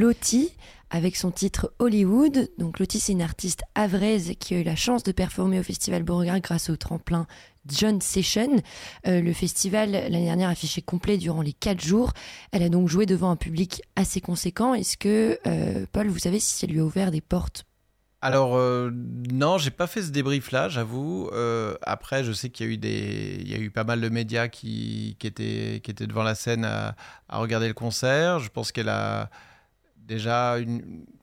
Lottie 0.00 0.50
avec 0.88 1.14
son 1.14 1.30
titre 1.30 1.74
Hollywood. 1.78 2.50
Donc 2.56 2.78
Lottie, 2.78 3.00
c'est 3.00 3.12
une 3.12 3.20
artiste 3.20 3.62
avraise 3.74 4.32
qui 4.40 4.54
a 4.54 4.58
eu 4.58 4.62
la 4.62 4.74
chance 4.74 5.02
de 5.02 5.12
performer 5.12 5.60
au 5.60 5.62
Festival 5.62 6.04
Beauregard 6.04 6.40
grâce 6.40 6.70
au 6.70 6.76
tremplin 6.76 7.26
John 7.66 8.00
Session. 8.00 8.62
Euh, 9.06 9.20
le 9.20 9.32
festival, 9.34 9.90
l'année 9.90 10.24
dernière, 10.24 10.48
affiché 10.48 10.80
complet 10.80 11.18
durant 11.18 11.42
les 11.42 11.52
quatre 11.52 11.84
jours. 11.84 12.14
Elle 12.50 12.62
a 12.62 12.70
donc 12.70 12.88
joué 12.88 13.04
devant 13.04 13.30
un 13.30 13.36
public 13.36 13.82
assez 13.94 14.22
conséquent. 14.22 14.72
Est-ce 14.72 14.96
que, 14.96 15.38
euh, 15.46 15.84
Paul, 15.92 16.08
vous 16.08 16.18
savez 16.18 16.40
si 16.40 16.58
ça 16.58 16.66
lui 16.66 16.80
a 16.80 16.82
ouvert 16.82 17.10
des 17.10 17.20
portes? 17.20 17.66
Alors, 18.22 18.56
euh, 18.56 18.90
non, 19.30 19.58
j'ai 19.58 19.70
pas 19.70 19.86
fait 19.86 20.02
ce 20.02 20.10
débrief-là, 20.10 20.70
j'avoue. 20.70 21.28
Euh, 21.32 21.74
après, 21.82 22.24
je 22.24 22.32
sais 22.32 22.48
qu'il 22.48 22.66
y 22.66 22.68
a 22.70 22.72
eu 22.72 22.78
des, 22.78 23.38
il 23.40 23.50
y 23.50 23.54
a 23.54 23.58
eu 23.58 23.70
pas 23.70 23.84
mal 23.84 24.00
de 24.00 24.08
médias 24.08 24.48
qui, 24.48 25.16
qui 25.18 25.26
étaient, 25.26 25.80
qui 25.84 25.90
étaient 25.90 26.06
devant 26.06 26.22
la 26.22 26.34
scène 26.34 26.64
à 26.64 26.94
regarder 27.28 27.68
le 27.68 27.74
concert. 27.74 28.38
Je 28.38 28.48
pense 28.48 28.72
qu'elle 28.72 28.88
a 28.88 29.30
déjà 30.10 30.58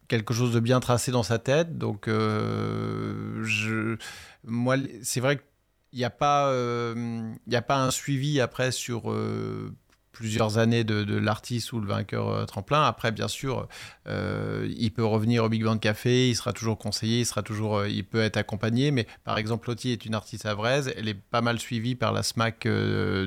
quelque 0.07 0.33
chose 0.33 0.53
de 0.53 0.59
bien 0.59 0.79
tracé 0.79 1.11
dans 1.11 1.23
sa 1.23 1.37
tête. 1.37 1.77
Donc, 1.77 2.07
euh, 2.07 3.97
moi, 4.45 4.77
c'est 5.03 5.19
vrai 5.19 5.37
qu'il 5.37 5.99
n'y 5.99 6.05
a 6.05 6.09
pas, 6.09 6.47
euh, 6.47 7.33
a 7.51 7.61
pas 7.61 7.77
un 7.77 7.91
suivi 7.91 8.39
après 8.39 8.71
sur 8.71 9.11
euh, 9.11 9.75
plusieurs 10.13 10.57
années 10.57 10.85
de, 10.85 11.17
l'artiste 11.17 11.73
ou 11.73 11.81
le 11.81 11.87
vainqueur 11.87 12.45
tremplin. 12.47 12.83
Après, 12.83 13.11
bien 13.11 13.27
sûr, 13.27 13.67
il 14.07 14.91
peut 14.91 15.05
revenir 15.05 15.43
au 15.43 15.49
Big 15.49 15.63
Band 15.63 15.77
Café, 15.77 16.29
il 16.29 16.35
sera 16.35 16.53
toujours 16.53 16.79
conseillé, 16.79 17.19
il 17.19 17.25
sera 17.25 17.43
toujours, 17.43 17.85
il 17.85 18.03
peut 18.03 18.21
être 18.21 18.37
accompagné. 18.37 18.89
Mais 18.89 19.05
par 19.25 19.37
exemple, 19.37 19.69
Lottie 19.69 19.91
est 19.91 20.05
une 20.05 20.15
artiste 20.15 20.47
avraise, 20.47 20.91
elle 20.97 21.07
est 21.07 21.13
pas 21.13 21.41
mal 21.41 21.59
suivie 21.59 21.93
par 21.93 22.13
la 22.13 22.23
SMAC 22.23 22.67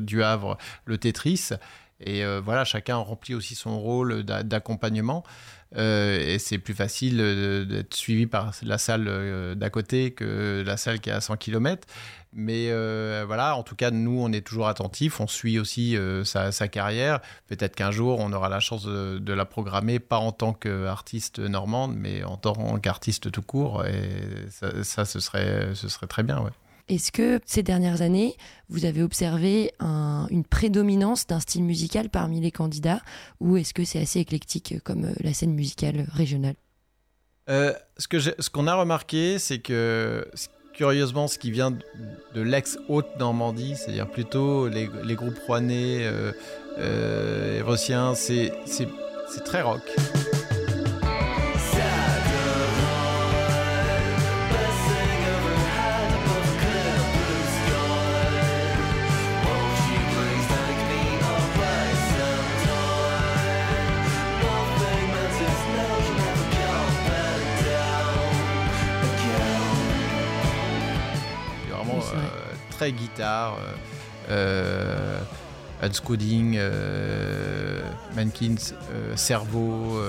du 0.01 0.23
Havre, 0.25 0.59
le 0.87 0.99
Tetris. 0.99 1.51
Et 2.01 2.25
euh, 2.25 2.41
voilà, 2.43 2.65
chacun 2.65 2.97
remplit 2.97 3.35
aussi 3.35 3.55
son 3.55 3.79
rôle 3.79 4.23
d'a- 4.23 4.43
d'accompagnement. 4.43 5.25
Euh, 5.77 6.19
et 6.19 6.41
c'est 6.41 6.59
plus 6.59 6.75
facile 6.75 7.19
euh, 7.21 7.65
d'être 7.65 7.95
suivi 7.95 8.27
par 8.27 8.53
la 8.63 8.79
salle 8.79 9.55
d'à 9.57 9.71
côté 9.71 10.13
que 10.13 10.65
la 10.67 10.77
salle 10.77 11.01
qui 11.01 11.11
est 11.11 11.13
à 11.13 11.21
100 11.21 11.37
km. 11.37 11.87
Mais 12.33 12.73
voilà, 13.25 13.57
en 13.57 13.65
tout 13.65 13.75
cas, 13.75 13.91
nous, 13.91 14.21
on 14.23 14.33
est 14.33 14.47
toujours 14.47 14.69
attentifs. 14.69 15.21
On 15.21 15.27
suit 15.27 15.59
aussi 15.59 15.97
sa, 16.25 16.69
carrière. 16.69 17.21
Peut-être 17.49 17.75
qu'un 17.75 17.91
jour, 17.91 18.21
on 18.21 18.33
aura 18.33 18.49
la 18.49 18.61
chance 18.61 18.85
de, 18.85 19.19
de 19.19 19.33
la 19.33 19.45
programmer, 19.45 19.99
pas 19.99 20.19
en 20.19 20.31
tant 20.31 20.53
qu'artiste 20.53 21.41
normande, 21.41 21.97
mais 21.97 22.23
en 22.23 22.37
tant 22.37 22.79
qu'artiste 22.79 23.33
tout 23.33 23.43
court. 23.43 23.85
Et 23.85 24.49
ça, 24.51 24.85
ça, 24.85 25.05
ce, 25.05 25.19
serait, 25.19 25.75
ce 25.75 25.89
serait 25.89 26.07
très 26.07 26.23
bien, 26.23 26.41
ouais. 26.41 26.53
Est-ce 26.91 27.13
que 27.13 27.41
ces 27.47 27.63
dernières 27.63 28.03
années, 28.03 28.35
vous 28.69 28.85
avez 28.85 29.01
observé 29.03 29.71
un- 29.79 30.27
une 30.31 30.45
prédominance 30.45 31.25
d'un 31.25 31.39
style 31.39 31.63
musical 31.63 32.11
parmi 32.11 32.41
les 32.41 32.51
candidats 32.51 33.01
ou 33.39 33.57
est-ce 33.57 33.73
que 33.73 33.85
c'est 33.85 34.01
assez 34.01 34.19
éclectique 34.19 34.75
comme 34.83 35.05
euh, 35.05 35.13
la 35.21 35.33
scène 35.33 35.55
musicale 35.55 36.07
régionale? 36.13 36.57
Euh, 37.49 37.73
ce 37.97 38.09
que 38.09 38.19
qu'on 38.51 38.67
a 38.67 38.75
remarqué, 38.75 39.39
c'est 39.39 39.61
que 39.61 40.29
curieusement, 40.73 41.29
ce 41.29 41.39
qui 41.39 41.53
vient 41.53 41.71
de, 42.35 42.41
l'ex-Haute-Normandie, 42.41 43.77
c'est-à-dire 43.77 44.11
plutôt 44.11 44.69
les, 44.69 44.89
groupes 45.15 45.39
rouennais, 45.47 45.99
euh, 46.03 46.33
euh, 46.79 47.77
c'est 47.77 49.45
très 49.45 49.63
rock. 49.63 49.83
Très 72.81 72.93
guitare. 72.93 73.59
Euh, 74.31 74.31
euh, 74.31 75.21
Hans 75.83 76.01
Coding, 76.03 76.55
euh, 76.57 77.83
Mankins, 78.17 78.55
euh, 78.91 79.15
Cerveau. 79.17 80.01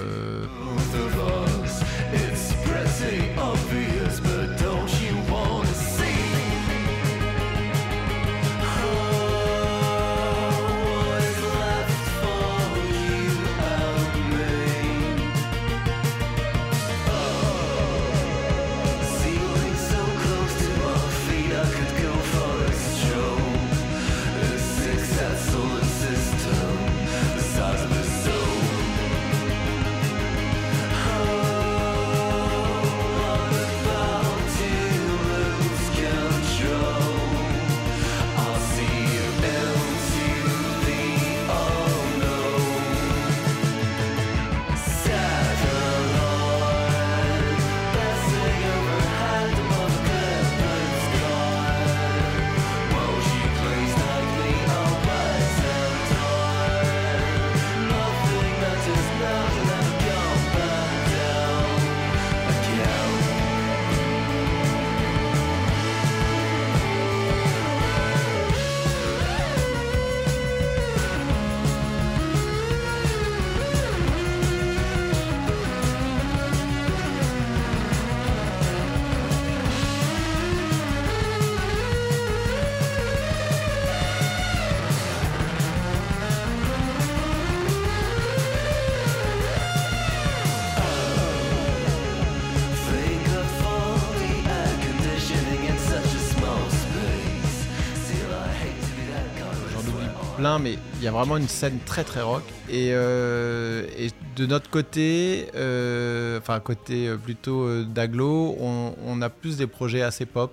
Mais 100.59 100.77
il 100.97 101.03
y 101.03 101.07
a 101.07 101.11
vraiment 101.11 101.37
une 101.37 101.47
scène 101.47 101.79
très 101.85 102.03
très 102.03 102.21
rock. 102.21 102.43
Et, 102.69 102.89
euh, 102.91 103.87
de 104.35 104.45
notre 104.45 104.69
côté, 104.69 105.47
euh, 105.55 106.39
enfin 106.39 106.59
côté 106.59 107.13
plutôt 107.23 107.83
d'aglo, 107.83 108.55
on, 108.59 109.21
a 109.21 109.29
plus 109.29 109.57
des 109.57 109.67
projets 109.67 110.01
assez 110.01 110.25
pop. 110.25 110.51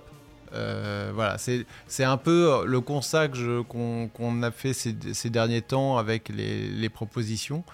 voilà, 0.52 1.36
c'est 1.38 2.04
un 2.04 2.16
peu 2.16 2.64
le 2.66 2.80
constat 2.80 3.28
qu'on 3.68 4.42
a 4.42 4.50
fait 4.50 4.72
ces, 4.72 5.30
derniers 5.30 5.62
temps 5.62 5.96
avec 5.98 6.28
les 6.28 6.88
propositions. 6.88 7.64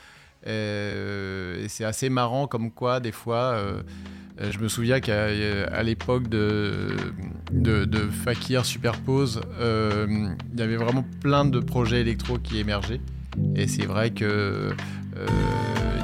Et 0.46 1.66
c'est 1.68 1.84
assez 1.84 2.10
marrant 2.10 2.46
comme 2.46 2.70
quoi, 2.70 3.00
des 3.00 3.12
fois, 3.12 3.56
euh, 4.40 4.50
je 4.50 4.58
me 4.58 4.68
souviens 4.68 5.00
qu'à 5.00 5.82
l'époque 5.82 6.28
de, 6.28 6.96
Fakir 8.24 8.64
Superpose, 8.64 9.40
euh, 9.60 10.06
il 10.52 10.58
y 10.58 10.62
avait 10.62 10.76
vraiment 10.76 11.04
plein 11.20 11.44
de 11.44 11.60
projets 11.60 12.00
électro 12.00 12.38
qui 12.38 12.58
émergeaient. 12.58 13.00
Et 13.54 13.68
c'est 13.68 13.86
vrai 13.86 14.10
que 14.10 14.24
euh, 15.16 15.26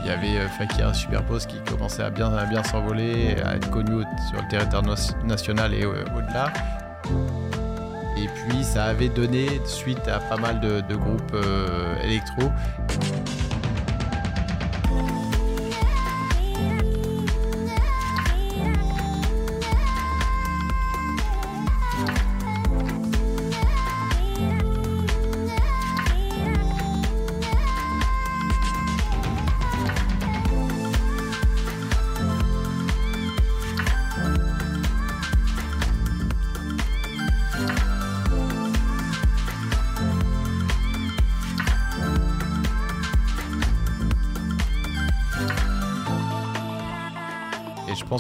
il 0.03 0.09
y 0.09 0.11
avait 0.11 0.47
Fakir 0.59 0.95
Superpose 0.95 1.47
qui 1.47 1.57
commençait 1.69 2.03
à 2.03 2.11
bien, 2.11 2.63
s'envoler, 2.63 3.35
à 3.45 3.57
être 3.57 3.71
connu 3.71 4.03
sur 4.29 4.41
le 4.41 4.49
territoire 4.49 4.83
national 5.25 5.75
et 5.75 5.85
au-delà. 5.87 6.53
Et 8.17 8.27
puis 8.27 8.63
ça 8.63 8.85
avait 8.85 9.09
donné 9.09 9.47
suite 9.65 10.07
à 10.07 10.19
pas 10.19 10.37
mal 10.37 10.61
de 10.61 10.95
groupes 10.95 11.37
électro. 12.05 12.51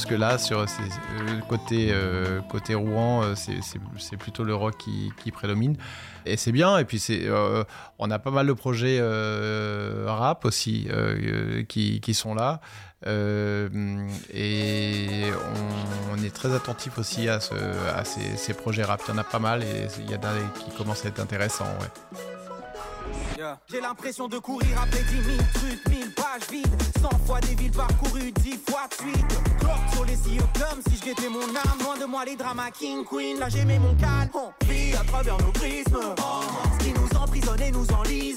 Que 0.06 0.14
là, 0.14 0.38
sur 0.38 0.60
euh, 0.60 0.66
côté, 1.48 1.90
euh, 1.90 2.40
côté 2.42 2.74
Rouen, 2.74 3.22
euh, 3.22 3.34
c'est 3.34 4.16
plutôt 4.16 4.44
le 4.44 4.54
rock 4.54 4.76
qui, 4.78 5.30
prédomine. 5.30 5.76
Et 6.26 6.36
c'est 6.36 6.52
bien. 6.52 6.78
Et 6.78 6.84
puis, 6.84 7.02
on 7.98 8.10
a 8.10 8.18
pas 8.18 8.30
mal 8.30 8.46
de 8.46 8.52
projets 8.52 9.00
rap 10.06 10.44
aussi 10.44 10.88
qui, 11.68 12.14
sont 12.14 12.34
là. 12.34 12.60
et 13.06 13.68
on, 16.12 16.22
est 16.22 16.34
très 16.34 16.54
attentif 16.54 16.98
aussi 16.98 17.28
à, 17.28 17.40
ce, 17.40 17.54
à 17.94 18.04
ces, 18.04 18.54
projets 18.54 18.84
rap. 18.84 19.00
Il 19.08 19.12
y 19.12 19.14
en 19.14 19.18
a 19.18 19.24
pas 19.24 19.38
mal 19.38 19.62
et 19.62 19.86
il 19.98 20.10
y 20.10 20.14
en 20.14 20.18
a 20.18 20.32
qui 20.58 20.70
commencent 20.76 21.04
à 21.04 21.08
être 21.08 21.20
intéressants. 21.20 21.66
J'ai 23.68 23.80
l'impression 23.80 24.28
de 24.28 24.38
courir 24.38 24.68
après 24.82 25.02
10 25.02 25.22
000 25.22 25.36
trucs, 25.54 25.88
1000 25.88 26.14
pages 26.14 26.50
vides. 26.50 26.82
100 27.00 27.08
fois 27.26 27.40
des 27.40 27.54
villes 27.54 27.70
parcourues, 27.70 28.32
10 28.32 28.60
fois 28.68 28.86
de 28.88 28.94
suite. 28.94 29.38
Sur 29.92 30.04
les 30.04 30.34
yeux 30.34 30.42
comme 30.54 30.80
si 30.88 31.00
je 31.00 31.28
mon 31.28 31.40
âme 31.40 31.78
Loin 31.82 31.98
de 31.98 32.04
moi 32.04 32.24
les 32.24 32.36
dramas 32.36 32.70
King 32.70 33.04
Queen, 33.04 33.38
là 33.38 33.48
j'ai 33.48 33.64
mis 33.64 33.78
mon 33.78 33.94
calme 33.94 34.30
On 34.34 34.64
vit 34.66 34.94
à 34.94 35.04
travers 35.04 35.38
nos 35.38 35.52
prismes. 35.52 36.14
Ce 36.78 36.84
qui 36.84 36.92
nous 36.92 37.18
emprisonne 37.18 37.62
et 37.62 37.70
nous 37.70 37.86
enlise. 37.92 38.36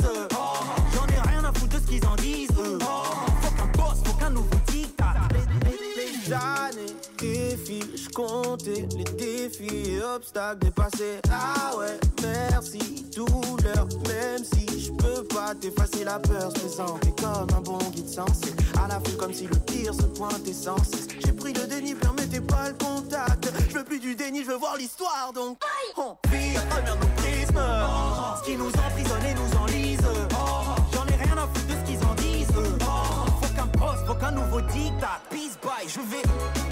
J'en 0.94 1.08
ai 1.08 1.30
rien 1.30 1.44
à 1.44 1.52
foutre 1.54 1.80
de 1.80 1.80
ce 1.80 1.88
qu'ils 1.88 2.06
en 2.06 2.16
disent. 2.16 2.50
Faut 2.52 3.52
qu'un 3.56 3.78
boss, 3.78 4.02
faut 4.06 4.14
qu'un 4.14 4.30
nouveau 4.30 4.56
dictat. 4.68 5.14
Les 5.98 6.34
années 6.34 6.96
défilent, 7.64 7.98
je 7.98 8.10
comptais 8.10 8.88
les 8.98 9.04
défis 9.04 9.92
et 9.92 10.04
obstacles 10.04 10.66
dépassés 10.66 11.20
Ah 11.32 11.78
ouais, 11.78 12.00
merci, 12.22 13.06
douleur, 13.16 13.88
même 14.08 14.44
si 14.44 14.64
peux 15.04 15.24
pas 15.24 15.54
t'effacer 15.56 16.04
la 16.04 16.20
peur, 16.20 16.52
se 16.52 16.60
présenter 16.60 17.14
comme 17.22 17.48
un 17.58 17.62
bon 17.62 17.78
guide 17.92 18.08
sensé. 18.08 18.54
À 18.82 18.88
la 18.88 19.00
fin, 19.00 19.18
comme 19.18 19.34
si 19.34 19.48
le 19.48 19.56
pire 19.56 19.94
se 19.94 20.04
pointait 20.04 20.54
sans 20.54 20.78
cesse. 20.84 21.08
J'ai 21.26 21.34
pris 21.34 21.54
le 21.54 21.68
déni, 21.68 21.94
permettez 21.94 22.40
pas 22.40 22.70
le 22.70 22.76
contact. 22.76 23.52
Je 23.70 23.78
veux 23.78 23.84
plus 23.84 24.00
du 24.00 24.16
déni, 24.16 24.44
je 24.44 24.50
veux 24.50 24.58
voir 24.58 24.78
l'histoire, 24.78 25.32
donc 25.34 25.58
on 25.98 26.16
vit 26.30 26.58
à 26.58 26.62
travers 26.62 26.96
nos 26.96 27.08
prismes. 27.18 27.62
Ce 28.40 28.46
qui 28.46 28.56
nous 28.56 28.70
emprisonne 28.70 29.26
et 29.26 29.34
nous 29.34 29.58
enlise. 29.62 30.00
J'en 30.94 31.06
ai 31.06 31.24
rien 31.24 31.38
à 31.38 31.48
foutre 31.48 31.68
de 31.68 31.74
ce 31.74 31.92
qu'ils 31.92 32.04
en 32.06 32.14
disent. 32.16 32.48
Faut 32.48 33.56
qu'un 33.56 33.68
poste, 33.68 34.06
faut 34.08 34.16
qu'un 34.16 34.32
nouveau 34.32 34.62
dictat. 34.62 35.20
Peace, 35.30 35.58
bye, 35.62 35.88
je 35.88 36.00
vais. 36.00 36.63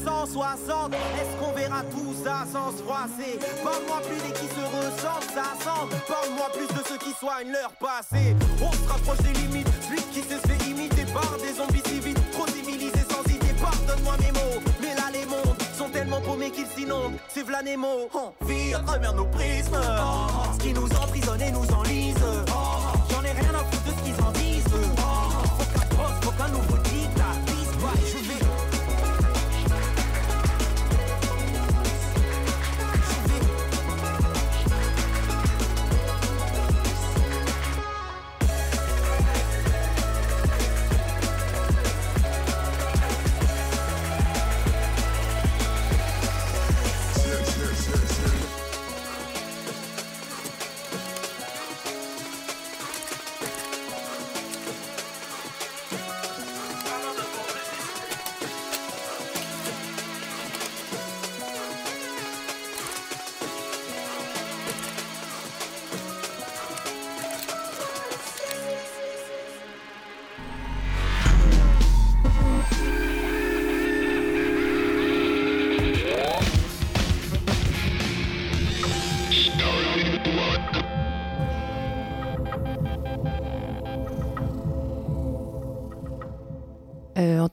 Arrive 0.00 0.08
à 0.08 0.56
360 0.56 0.94
Est-ce 0.94 1.36
qu'on 1.38 1.52
verra 1.52 1.82
tout 1.90 2.14
ça 2.24 2.44
sans 2.52 2.76
se 2.76 2.82
froisser? 2.82 3.38
Parle-moi 3.62 4.00
plus 4.06 4.16
des 4.16 4.32
qui 4.32 4.46
se 4.46 4.60
ressentent, 4.60 5.30
ça 5.34 5.52
semble. 5.62 5.94
Parle-moi 6.08 6.48
plus 6.52 6.68
de 6.68 6.82
ceux 6.86 6.98
qui 6.98 7.12
soignent 7.12 7.52
leur 7.52 7.72
passé. 7.72 8.36
On 8.62 8.72
se 8.72 8.88
rapproche 8.88 9.18
des 9.18 9.32
limites, 9.40 9.68
celui 9.86 10.02
qui 10.12 10.20
se 10.22 10.38
fait 10.46 10.70
imiter 10.70 11.04
par 11.12 11.36
des 11.38 11.54
zombies 11.54 11.82
civils 11.88 12.16
Trop 12.32 12.46
civilisés 12.48 13.06
sans 13.10 13.24
idée, 13.30 13.54
pardonne-moi 13.60 14.14
mes 14.20 14.32
mots. 14.32 14.60
Mais 14.80 14.94
là 14.94 15.10
les 15.12 15.26
mondes 15.26 15.56
sont 15.76 15.88
tellement 15.88 16.20
paumés 16.20 16.50
qu'ils 16.50 16.66
s'inondent. 16.66 17.16
C'est 17.28 17.42
v'là 17.42 17.62
Nemo, 17.62 18.08
on 18.14 18.44
vit 18.46 18.74
à 18.74 18.80
travers 18.80 19.14
nos 19.14 19.26
prismes. 19.26 19.80
Ce 20.54 20.58
qui 20.58 20.72
nous 20.72 20.88
emprisonne 21.02 21.42
et 21.42 21.50
nous 21.50 21.66
enlise. 21.74 22.16
J'en 23.10 23.22
ai 23.22 23.32
rien 23.32 23.54
à 23.54 23.64
foutre 23.64 23.84
de 23.84 23.90
ce 23.90 24.04
qu'ils 24.04 24.24
en 24.24 24.30
disent. 24.32 24.64
Faut 26.22 26.32
qu'un 26.32 26.48
nouveau 26.48 26.76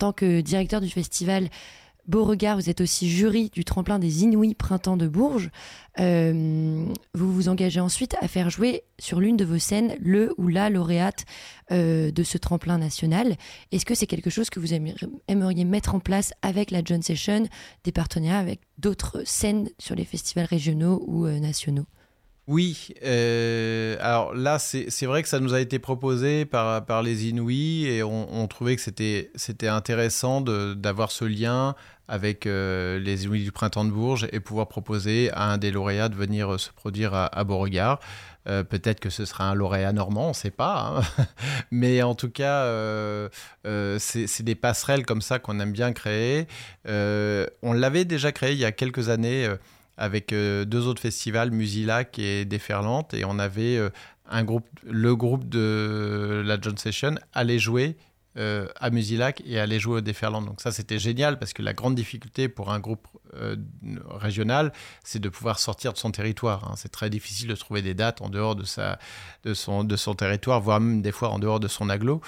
tant 0.08 0.14
que 0.14 0.40
directeur 0.40 0.80
du 0.80 0.90
festival 0.90 1.50
Beauregard, 2.08 2.56
vous 2.56 2.70
êtes 2.70 2.80
aussi 2.80 3.10
jury 3.10 3.50
du 3.50 3.66
tremplin 3.66 4.00
des 4.00 4.24
Inouïs 4.24 4.56
Printemps 4.56 4.96
de 4.96 5.10
Bourges. 5.10 5.50
Euh, 6.00 6.86
vous 7.14 7.34
vous 7.34 7.50
engagez 7.50 7.82
ensuite 7.82 8.16
à 8.22 8.30
faire 8.30 8.50
jouer 8.50 8.84
sur 8.98 9.20
l'une 9.20 9.36
de 9.36 9.44
vos 9.44 9.58
scènes 9.58 9.98
le 10.00 10.34
ou 10.38 10.48
la 10.48 10.70
lauréate 10.70 11.26
euh, 11.74 12.10
de 12.12 12.24
ce 12.24 12.38
tremplin 12.38 12.78
national. 12.78 13.36
Est-ce 13.74 13.86
que 13.86 13.96
c'est 13.96 14.08
quelque 14.08 14.30
chose 14.30 14.50
que 14.50 14.62
vous 14.62 14.74
aimeriez 14.74 15.66
mettre 15.66 15.94
en 15.96 16.00
place 16.00 16.32
avec 16.42 16.72
la 16.72 16.82
John 16.82 17.02
Session, 17.02 17.44
des 17.84 17.92
partenariats 17.92 18.40
avec 18.40 18.62
d'autres 18.78 19.24
scènes 19.26 19.68
sur 19.78 19.96
les 19.96 20.06
festivals 20.06 20.46
régionaux 20.46 21.04
ou 21.08 21.26
euh, 21.26 21.40
nationaux? 21.40 21.88
Oui, 22.48 22.94
euh, 23.04 23.98
alors 24.00 24.34
là, 24.34 24.58
c'est 24.58 25.06
vrai 25.06 25.22
que 25.22 25.28
ça 25.28 25.42
nous 25.42 25.54
a 25.54 25.60
été 25.60 25.80
proposé 25.80 26.46
par, 26.46 27.04
les 27.04 27.28
Inuits 27.28 27.86
et 27.88 28.04
on, 28.04 28.48
trouvait 28.48 28.78
que 28.78 28.82
c'était 28.82 29.68
intéressant 29.68 30.40
d'avoir 30.40 31.12
ce 31.12 31.26
lien 31.26 31.76
avec 32.08 32.46
euh, 32.48 33.00
les 33.00 33.26
Inuits 33.26 33.44
du 33.44 33.52
Printemps 33.52 33.84
de 33.84 33.92
Bourges 33.92 34.30
et 34.32 34.40
pouvoir 34.40 34.70
proposer 34.70 35.30
à 35.34 35.52
un 35.52 35.58
des 35.58 35.72
lauréats 35.72 36.08
de 36.08 36.16
venir 36.16 36.58
se 36.58 36.70
produire 36.72 37.14
à, 37.14 37.44
Beauregard. 37.44 38.00
Euh, 38.48 38.64
peut-être 38.64 39.02
que 39.02 39.10
ce 39.10 39.26
sera 39.26 39.50
un 39.50 39.54
lauréat 39.54 39.92
normand, 39.92 40.28
on 40.28 40.30
ne 40.30 40.34
sait 40.34 40.50
pas. 40.50 41.02
Hein. 41.18 41.26
Mais 41.72 42.02
en 42.02 42.16
tout 42.16 42.30
cas, 42.30 42.64
c'est 44.00 44.44
des 44.44 44.56
passerelles 44.56 45.06
comme 45.06 45.22
ça 45.22 45.38
qu'on 45.40 45.60
aime 45.60 45.74
bien 45.74 45.92
créer. 45.92 46.48
on 46.86 47.74
l'avait 47.74 48.06
déjà 48.06 48.32
créé 48.32 48.54
il 48.54 48.60
y 48.60 48.64
a 48.64 48.72
quelques 48.72 49.10
années 49.10 49.50
avec 49.98 50.32
euh, 50.32 50.66
deux 50.66 50.88
autres 50.88 51.02
festivals, 51.02 51.52
Musilac 51.52 52.20
et 52.20 52.46
Déferlante, 52.46 53.14
et 53.14 53.26
on 53.26 53.40
avait 53.40 53.78
euh, 53.78 53.90
un 54.30 54.44
groupe, 54.44 54.68
le 54.84 55.16
groupe 55.16 55.50
de 55.50 56.44
la 56.46 56.60
John 56.62 56.78
Session 56.78 57.16
allait 57.34 57.60
jouer 57.60 57.98
euh, 58.38 58.68
à 58.80 58.92
Musilac 58.92 59.42
et 59.48 59.60
aller 59.60 59.80
jouer 59.80 59.96
au 59.96 60.02
Déferland. 60.02 60.44
Donc 60.46 60.62
ça, 60.62 60.72
c'était 60.72 61.00
génial 61.00 61.40
parce 61.40 61.54
que 61.54 61.64
la 61.64 61.74
grande 61.74 61.96
difficulté 61.96 62.50
pour 62.50 62.72
un 62.72 62.80
groupe 62.80 63.08
euh, 63.34 63.56
régional, 64.10 64.72
c'est 65.04 65.18
de 65.20 65.30
pouvoir 65.30 65.58
sortir 65.58 65.92
de 65.92 65.98
son 65.98 66.12
territoire. 66.12 66.64
Hein. 66.66 66.74
C'est 66.76 66.92
très 66.92 67.10
difficile 67.10 67.48
de 67.48 67.56
trouver 67.56 67.82
des 67.82 67.96
dates 67.96 68.22
en 68.22 68.30
dehors 68.30 68.56
de, 68.56 68.64
sa, 68.64 69.00
de, 69.44 69.56
son, 69.56 69.84
de 69.84 69.96
son 69.96 70.14
territoire, 70.14 70.62
voire 70.62 70.80
même 70.80 71.02
des 71.02 71.12
fois 71.12 71.30
en 71.30 71.40
dehors 71.40 71.60
de 71.60 71.68
son 71.68 71.90
aglo. 71.90 72.22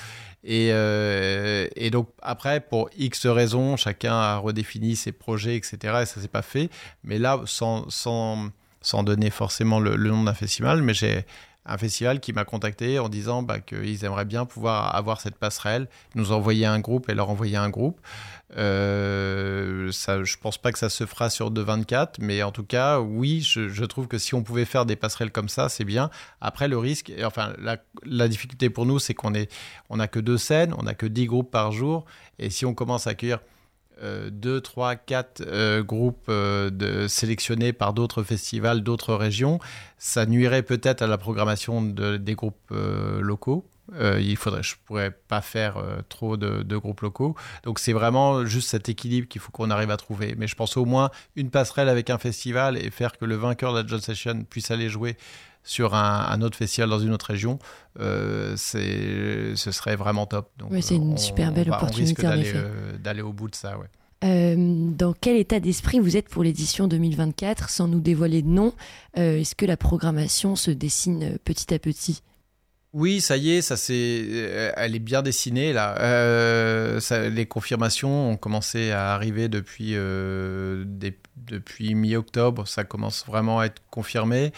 Et, 0.43 0.69
euh, 0.72 1.67
donc 1.91 2.10
après, 2.22 2.60
pour 2.60 2.89
X 2.98 3.28
raisons, 3.28 3.78
chacun 3.78 4.13
a 4.13 4.38
redéfini 4.38 4.95
ses 4.95 5.12
projets, 5.12 5.58
etc. 5.58 5.78
Et 6.02 6.06
ça 6.06 6.22
s'est 6.22 6.28
pas 6.28 6.41
fait. 6.41 6.72
Mais 7.04 7.19
là, 7.19 7.41
sans, 7.45 7.88
sans, 7.89 8.50
sans 8.82 9.04
donner 9.04 9.30
forcément 9.30 9.80
le 9.80 9.95
nom 9.95 10.24
d'un 10.24 10.34
festival, 10.34 10.82
mais 10.82 10.93
j'ai 10.93 11.26
un 11.65 11.78
festival 11.78 12.19
qui 12.19 12.34
m'a 12.34 12.45
contacté 12.45 13.00
en 13.00 13.10
disant 13.10 13.43
bah, 13.43 13.60
qu'ils 13.60 14.04
aimeraient 14.06 14.26
bien 14.26 14.45
pouvoir 14.45 14.95
avoir 14.95 15.22
cette 15.22 15.36
passerelle, 15.36 15.88
nous 16.15 16.32
envoyer 16.32 16.65
un 16.65 16.80
groupe 16.80 17.10
et 17.10 17.13
leur 17.13 17.30
envoyer 17.30 17.58
un 17.58 17.69
groupe. 17.69 18.00
Euh, 18.58 19.91
ça, 19.91 20.24
je 20.24 20.38
pense 20.38 20.58
pas 20.58 20.72
que 20.72 20.80
ça 20.80 20.89
se 20.89 21.06
fera 21.06 21.30
sur 21.30 21.52
2.24, 21.52 22.15
mais 22.19 22.41
en 22.41 22.52
tout 22.52 22.63
cas, 22.63 23.00
oui, 23.00 23.41
je, 23.41 23.86
trouve 23.86 24.08
que 24.08 24.17
si 24.17 24.34
on 24.34 24.41
pouvait 24.41 24.65
faire 24.65 24.86
des 24.86 24.95
passerelles 24.95 25.32
comme 25.32 25.50
ça, 25.50 25.69
c'est 25.69 25.84
bien. 25.84 26.10
Après, 26.41 26.67
le 26.67 26.78
risque, 26.78 27.12
enfin, 27.24 27.54
la, 28.04 28.28
difficulté 28.28 28.69
pour 28.69 28.86
nous, 28.86 28.98
c'est 28.98 29.13
qu'on 29.13 29.34
est, 29.36 29.52
on 29.89 30.00
que 30.08 30.19
deux 30.19 30.38
scènes, 30.38 30.74
on 30.78 30.84
n'a 30.84 30.95
que 30.95 31.06
10 31.06 31.26
groupes 31.28 31.52
par 31.52 31.72
jour, 31.72 32.06
et 32.39 32.50
si 32.50 32.65
on 32.65 32.74
commence 32.74 33.06
à 33.06 33.12
accueillir 33.12 33.39
2, 34.02 34.62
3, 34.62 34.96
4 34.96 35.82
groupes 35.82 36.30
euh, 36.30 37.08
sélectionnés 37.08 37.74
par 37.74 37.94
d'autres 37.94 38.24
festivals, 38.24 38.82
d'autres 38.82 39.14
régions, 39.14 39.60
ça 39.98 40.26
nuirait 40.26 40.64
peut-être 40.64 41.02
à 41.02 41.08
la 41.08 41.18
programmation 41.18 41.82
des 41.82 42.36
groupes 42.36 42.56
euh, 42.72 43.22
locaux. 43.22 43.66
Euh, 43.96 44.22
il 44.22 44.38
faudrait, 44.38 44.62
je 44.62 44.76
pourrais 44.86 45.10
pas 45.10 45.42
faire 45.42 45.84
trop 46.10 46.38
de, 46.38 46.62
de, 46.62 46.78
groupes 46.78 47.02
locaux. 47.02 47.36
Donc 47.64 47.80
c'est 47.80 47.94
vraiment 47.94 48.46
juste 48.46 48.70
cet 48.70 48.88
équilibre 48.88 49.28
qu'il 49.28 49.42
faut 49.42 49.52
qu'on 49.52 49.72
arrive 49.72 49.90
à 49.90 49.98
trouver. 49.98 50.36
Mais 50.38 50.48
je 50.48 50.56
pense 50.56 50.78
au 50.78 50.86
moins 50.86 51.10
une 51.36 51.50
passerelle 51.50 51.90
avec 51.90 52.10
un 52.10 52.20
festival 52.20 52.78
et 52.78 52.92
faire 52.92 53.18
que 53.18 53.26
le 53.26 53.36
vainqueur 53.36 53.74
de 53.74 53.80
la 53.80 53.88
John 53.88 54.00
Session 54.00 54.44
puisse 54.48 54.70
aller 54.70 54.90
jouer 54.90 55.18
sur 55.63 55.93
un, 55.93 56.41
autre 56.41 56.58
festival 56.58 56.89
dans 56.89 57.00
une 57.00 57.13
autre 57.13 57.28
région, 57.28 57.60
euh, 58.00 58.56
ce 58.58 59.72
serait 59.72 59.95
vraiment 59.95 60.26
top. 60.26 60.50
Oui, 60.69 60.82
c'est 60.82 60.95
une 60.95 61.17
super 61.17 61.52
belle 61.52 61.72
opportunité 61.72 62.24
euh, 62.26 62.98
d'aller 62.98 63.22
au 63.22 63.34
bout 63.34 63.50
de 63.50 63.56
ça. 63.56 63.78
Ouais. 63.78 63.88
Euh, 64.24 64.56
dans 64.58 65.13
quel 65.13 65.38
état 65.38 65.60
d'esprit 65.60 66.00
vous 66.00 66.17
êtes 66.17 66.28
pour 66.28 66.43
l'édition 66.43 66.88
2024 66.88 67.69
sans 67.69 67.88
nous 67.88 68.02
dévoiler 68.02 68.41
de 68.41 68.48
nom 68.48 68.74
Est-ce 69.15 69.56
que 69.56 69.65
la 69.65 69.78
programmation 69.78 70.56
se 70.56 70.72
dessine 70.72 71.38
petit 71.43 71.74
à 71.74 71.80
petit? 71.80 72.22
Oui, 72.93 73.21
ça 73.21 73.38
y 73.38 73.52
est, 73.52 73.62
ça 73.62 73.78
c'est, 73.78 74.73
elle 74.75 74.95
est 74.95 74.99
bien 74.99 75.21
dessinée 75.21 75.73
là. 75.73 75.95
les 77.30 77.45
confirmations 77.45 78.32
ont 78.32 78.38
commencé 78.38 78.91
à 78.91 79.13
arriver 79.13 79.47
depuis 79.47 79.95
depuis 81.49 81.95
mi-octobre. 81.95 82.67
Ça 82.67 82.84
commence 82.84 83.25
vraiment 83.25 83.60
à 83.60 83.65
être 83.65 83.82
confirmé. 83.89 84.54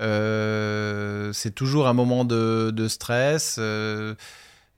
Euh, 0.00 1.32
c'est 1.32 1.54
toujours 1.54 1.88
un 1.88 1.94
moment 1.94 2.24
de, 2.24 2.88
stress. 2.88 3.58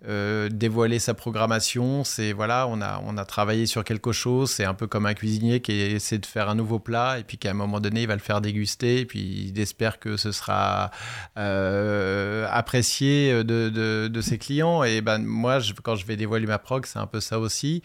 Euh, 0.06 0.28
euh, 0.28 0.48
dévoiler 0.48 0.98
sa 0.98 1.14
programmation, 1.14 2.04
c'est 2.04 2.32
voilà, 2.32 2.66
on 2.68 2.80
a, 2.80 3.00
on 3.04 3.16
a 3.16 3.24
travaillé 3.24 3.66
sur 3.66 3.84
quelque 3.84 4.12
chose. 4.12 4.50
C'est 4.50 4.64
un 4.64 4.74
peu 4.74 4.86
comme 4.86 5.06
un 5.06 5.14
cuisinier 5.14 5.60
qui 5.60 5.72
essaie 5.72 6.18
de 6.18 6.26
faire 6.26 6.48
un 6.48 6.54
nouveau 6.54 6.78
plat 6.78 7.18
et 7.18 7.24
puis 7.24 7.38
qu'à 7.38 7.50
un 7.50 7.54
moment 7.54 7.80
donné, 7.80 8.02
il 8.02 8.08
va 8.08 8.14
le 8.14 8.20
faire 8.20 8.40
déguster 8.40 9.00
et 9.00 9.06
puis 9.06 9.48
il 9.48 9.60
espère 9.60 9.98
que 9.98 10.16
ce 10.16 10.32
sera 10.32 10.90
apprécié 11.34 13.44
de, 13.44 14.08
de, 14.08 14.20
ses 14.20 14.38
clients. 14.38 14.84
Et 14.84 15.00
ben 15.00 15.18
moi, 15.18 15.58
quand 15.82 15.96
je 15.96 16.06
vais 16.06 16.16
dévoiler 16.16 16.46
ma 16.46 16.58
prog, 16.58 16.86
c'est 16.86 16.98
un 16.98 17.06
peu 17.06 17.20
ça 17.20 17.38
aussi. 17.38 17.82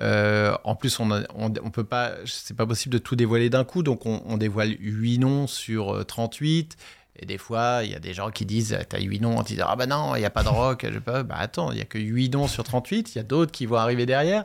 en 0.00 0.76
plus, 0.76 0.98
on, 1.00 1.10
on, 1.34 1.70
peut 1.70 1.84
pas, 1.84 2.12
c'est 2.26 2.56
pas 2.56 2.66
possible 2.66 2.94
de 2.94 2.98
tout 2.98 3.16
dévoiler 3.16 3.50
d'un 3.50 3.64
coup, 3.64 3.82
donc 3.82 4.06
on, 4.06 4.22
on, 4.26 4.36
dévoile 4.36 4.74
8 4.80 5.18
noms 5.18 5.46
sur 5.46 6.04
38. 6.06 6.76
Et 7.16 7.26
des 7.26 7.38
fois, 7.38 7.82
il 7.84 7.92
y 7.92 7.94
a 7.94 8.00
des 8.00 8.12
gens 8.12 8.30
qui 8.30 8.44
disent 8.44 8.76
T'as 8.88 9.00
8 9.00 9.20
noms, 9.20 9.38
on 9.38 9.42
dit 9.42 9.58
Ah 9.60 9.76
bah 9.76 9.86
non, 9.86 10.16
il 10.16 10.20
n'y 10.20 10.24
a 10.24 10.30
pas 10.30 10.42
de 10.42 10.48
rock. 10.48 10.86
Je 10.90 10.98
peux, 10.98 11.22
bah 11.22 11.36
attends, 11.38 11.70
il 11.70 11.76
n'y 11.76 11.82
a 11.82 11.84
que 11.84 11.98
8 11.98 12.30
noms 12.30 12.48
sur 12.48 12.64
38, 12.64 13.14
il 13.14 13.18
y 13.18 13.20
a 13.20 13.24
d'autres 13.24 13.52
qui 13.52 13.66
vont 13.66 13.76
arriver 13.76 14.04
derrière. 14.04 14.44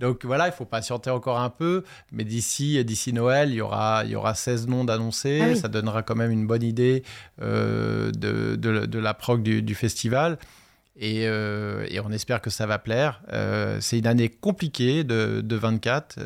Donc 0.00 0.24
voilà, 0.24 0.46
il 0.46 0.52
faut 0.52 0.64
patienter 0.64 1.10
encore 1.10 1.38
un 1.38 1.50
peu. 1.50 1.84
Mais 2.10 2.24
d'ici 2.24 2.82
d'ici 2.84 3.12
Noël, 3.12 3.50
il 3.50 3.56
y 3.56 3.60
aura, 3.60 4.02
il 4.04 4.10
y 4.10 4.16
aura 4.16 4.34
16 4.34 4.66
noms 4.66 4.84
d'annoncés. 4.84 5.40
Ah 5.42 5.54
ça 5.54 5.68
donnera 5.68 6.02
quand 6.02 6.16
même 6.16 6.32
une 6.32 6.46
bonne 6.46 6.62
idée 6.62 7.04
euh, 7.42 8.10
de, 8.10 8.56
de, 8.56 8.98
la 8.98 9.14
prog 9.14 9.42
du, 9.42 9.74
festival. 9.74 10.38
Et, 10.96 11.28
euh, 11.28 11.86
et, 11.88 12.00
on 12.00 12.10
espère 12.10 12.40
que 12.40 12.50
ça 12.50 12.66
va 12.66 12.78
plaire. 12.78 13.22
Euh, 13.32 13.78
c'est 13.80 13.98
une 13.98 14.06
année 14.06 14.28
compliquée 14.28 15.04
de, 15.04 15.42
de 15.42 15.56
24. 15.56 16.18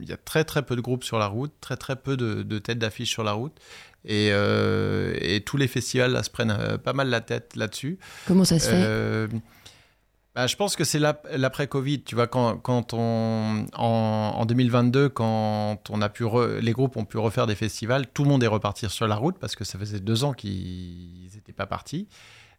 il 0.00 0.08
y 0.08 0.12
a 0.12 0.16
très 0.16 0.44
très 0.44 0.62
peu 0.62 0.76
de 0.76 0.80
groupes 0.80 1.04
sur 1.04 1.18
la 1.18 1.26
route, 1.26 1.52
très 1.60 1.76
très 1.76 1.96
peu 1.96 2.16
de, 2.16 2.42
de 2.42 2.58
têtes 2.58 2.78
d'affiche 2.78 3.10
sur 3.10 3.24
la 3.24 3.32
route. 3.32 3.60
Euh, 4.08 5.14
et, 5.20 5.40
tous 5.40 5.56
les 5.56 5.68
festivals 5.68 6.12
là, 6.12 6.22
se 6.22 6.30
prennent 6.30 6.56
euh, 6.58 6.78
pas 6.78 6.92
mal 6.92 7.08
la 7.08 7.20
tête 7.20 7.56
là-dessus. 7.56 7.98
Comment 8.26 8.44
ça 8.44 8.58
se 8.58 8.68
fait 8.70 8.82
euh, 8.82 9.28
bah, 10.34 10.46
je 10.46 10.54
pense 10.54 10.76
que 10.76 10.84
c'est 10.84 11.00
l'après-Covid. 11.00 12.02
Tu 12.04 12.14
vois, 12.14 12.28
quand, 12.28 12.56
quand 12.58 12.94
on, 12.94 13.66
en, 13.74 14.46
2022, 14.46 15.08
quand 15.08 15.80
on 15.90 16.00
a 16.00 16.08
pu 16.08 16.24
les 16.60 16.72
groupes 16.72 16.96
ont 16.96 17.04
pu 17.04 17.18
refaire 17.18 17.48
des 17.48 17.56
festivals, 17.56 18.06
tout 18.06 18.22
le 18.22 18.30
monde 18.30 18.44
est 18.44 18.48
reparti 18.48 18.88
sur 18.88 19.08
la 19.08 19.16
route 19.16 19.38
parce 19.40 19.56
que 19.56 19.64
ça 19.64 19.76
faisait 19.76 19.98
deux 19.98 20.22
ans 20.22 20.32
qu'ils 20.32 21.30
n'étaient 21.34 21.52
pas 21.52 21.66
partis. 21.66 22.06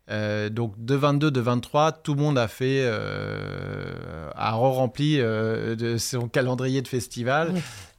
donc 0.10 0.74
de 0.84 0.96
22, 0.96 1.32
de 1.32 1.40
23, 1.40 1.94
tout 1.94 2.14
le 2.14 2.22
monde 2.22 2.38
a 2.38 2.50
fait, 2.50 2.86
a 2.86 4.52
re-rempli 4.52 5.20
de 5.20 5.96
son 5.98 6.28
calendrier 6.28 6.82
de 6.82 6.90
festival. 6.90 7.54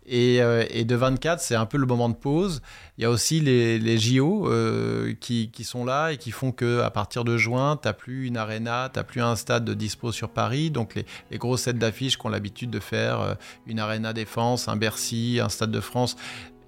Et, 0.07 0.85
de 0.85 0.95
24, 0.97 1.41
c'est 1.41 1.55
un 1.55 1.67
peu 1.67 1.79
le 1.79 1.87
moment 1.87 2.09
de 2.09 2.15
pause. 2.15 2.61
Il 2.99 3.03
y 3.03 3.05
a 3.05 3.11
aussi 3.11 3.41
les, 3.41 3.99
JO 3.99 4.49
euh, 4.49 5.15
qui, 5.21 5.51
sont 5.65 5.85
là 5.85 6.11
et 6.11 6.17
qui 6.17 6.31
font 6.31 6.53
que 6.53 6.81
à 6.81 6.91
partir 6.91 7.25
de 7.25 7.37
juin, 7.37 7.79
tu 7.81 7.87
n'as 7.87 7.93
plus 7.93 8.27
une 8.27 8.37
arena, 8.37 8.91
tu 8.93 8.99
n'as 8.99 9.05
plus 9.05 9.23
un 9.23 9.37
stade 9.37 9.65
de 9.65 9.75
dispo 9.75 10.11
sur 10.11 10.31
Paris. 10.31 10.71
Donc 10.71 10.95
les, 10.95 11.07
les 11.31 11.39
gros 11.39 11.57
sets 11.57 11.75
d'affiches 11.75 12.19
qui 12.19 12.27
ont 12.27 12.31
l'habitude 12.31 12.71
de 12.71 12.81
faire 12.81 13.21
euh, 13.21 13.35
une 13.67 13.79
arena 13.79 14.13
défense, 14.13 14.69
un 14.69 14.77
Bercy, 14.77 15.39
un 15.43 15.49
stade 15.49 15.71
de 15.71 15.81
France, 15.81 16.17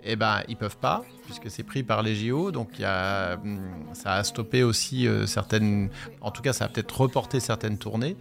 eh 0.05 0.17
ben, 0.17 0.43
ils 0.49 0.57
peuvent 0.57 0.77
pas, 0.77 1.03
puisque 1.25 1.51
c'est 1.51 1.63
pris 1.63 1.83
par 1.83 2.03
les 2.03 2.15
JO. 2.15 2.53
Donc, 2.53 2.71
hum, 2.81 3.61
ça 3.95 4.13
a 4.13 4.23
stoppé 4.25 4.63
aussi 4.63 5.09
certaines. 5.27 5.89
En 6.21 6.31
tout 6.31 6.43
cas, 6.43 6.53
ça 6.53 6.67
a 6.67 6.69
peut-être 6.69 7.01
reporté 7.01 7.41
certaines 7.41 7.79
tournées. 7.79 8.17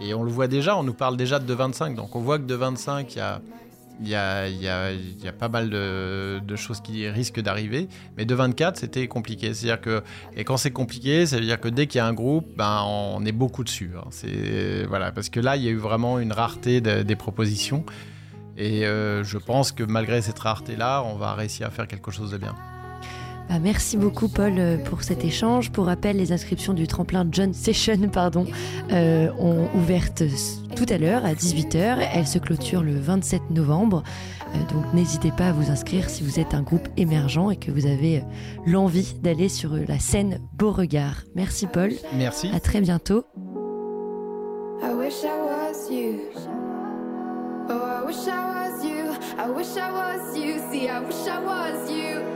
Et 0.00 0.14
on 0.14 0.22
le 0.22 0.30
voit 0.30 0.48
déjà, 0.48 0.76
on 0.76 0.84
nous 0.84 0.94
parle 0.94 1.16
déjà 1.16 1.38
de 1.38 1.54
2,25. 1.54 1.94
Donc, 1.94 2.16
on 2.16 2.20
voit 2.20 2.38
que 2.38 2.44
de 2.44 2.54
25, 2.54 3.14
il 3.14 3.18
y 3.18 3.20
a 3.20 3.42
il 4.00 4.08
y 4.08 4.14
a, 4.14 5.32
pas 5.38 5.48
mal 5.48 5.70
de, 5.70 6.40
de 6.44 6.56
choses 6.56 6.80
qui 6.80 7.08
risquent 7.08 7.40
d'arriver. 7.40 7.88
Mais 8.16 8.24
de 8.24 8.34
24, 8.34 8.76
c'était 8.76 9.08
compliqué. 9.08 9.54
C'est-à-dire 9.54 9.80
que, 9.80 10.02
et 10.36 10.44
quand 10.44 10.56
c'est 10.56 10.70
compliqué, 10.70 11.26
ça 11.26 11.36
veut 11.36 11.44
dire 11.44 11.60
que 11.60 11.68
dès 11.68 11.86
qu'il 11.86 11.98
y 11.98 12.02
a 12.02 12.06
un 12.06 12.12
groupe, 12.12 12.46
ben, 12.56 12.82
on 12.86 13.24
est 13.24 13.32
beaucoup 13.32 13.64
dessus. 13.64 13.92
Hein. 13.96 14.06
C'est, 14.10 14.84
voilà, 14.86 15.12
parce 15.12 15.28
que 15.28 15.40
là, 15.40 15.56
il 15.56 15.62
y 15.64 15.68
a 15.68 15.70
eu 15.70 15.76
vraiment 15.76 16.18
une 16.18 16.32
rareté 16.32 16.80
des 16.80 17.16
propositions. 17.16 17.84
Et 18.56 18.86
euh, 18.86 19.22
je 19.22 19.38
pense 19.38 19.70
que 19.70 19.84
malgré 19.84 20.20
cette 20.20 20.38
rareté-là, 20.38 21.02
on 21.04 21.14
va 21.14 21.34
réussir 21.34 21.68
à 21.68 21.70
faire 21.70 21.86
quelque 21.86 22.10
chose 22.10 22.32
de 22.32 22.38
bien. 22.38 22.56
Bah, 23.48 23.58
merci 23.58 23.96
beaucoup 23.96 24.28
Paul 24.28 24.54
euh, 24.58 24.76
pour 24.76 25.02
cet 25.02 25.24
échange. 25.24 25.70
Pour 25.70 25.86
rappel, 25.86 26.16
les 26.16 26.32
inscriptions 26.32 26.74
du 26.74 26.86
tremplin 26.86 27.26
John 27.30 27.54
Session 27.54 28.08
pardon, 28.12 28.46
euh, 28.92 29.30
ont 29.38 29.68
ouvertes 29.74 30.22
tout 30.76 30.84
à 30.90 30.98
l'heure 30.98 31.24
à 31.24 31.32
18h. 31.32 31.98
Elles 32.12 32.26
se 32.26 32.38
clôturent 32.38 32.82
le 32.82 32.98
27 32.98 33.50
novembre. 33.50 34.02
Euh, 34.54 34.58
donc 34.72 34.92
n'hésitez 34.92 35.30
pas 35.30 35.48
à 35.48 35.52
vous 35.52 35.70
inscrire 35.70 36.10
si 36.10 36.22
vous 36.22 36.38
êtes 36.38 36.52
un 36.52 36.62
groupe 36.62 36.88
émergent 36.98 37.50
et 37.50 37.56
que 37.56 37.70
vous 37.70 37.86
avez 37.86 38.22
l'envie 38.66 39.14
d'aller 39.22 39.48
sur 39.48 39.74
la 39.74 39.98
scène 39.98 40.40
Beauregard. 40.52 41.22
Merci 41.34 41.66
Paul. 41.66 41.92
Merci. 42.16 42.50
À 42.54 42.60
très 42.60 42.82
bientôt. 42.82 43.24
I 49.38 49.50
wish 49.50 49.76
I 49.76 49.90
was 49.90 50.36
you. 50.36 50.58
See, 50.70 50.88
I 50.88 51.00
wish 51.00 51.26
I 51.26 51.38
was 51.38 51.90
you. 51.90 52.27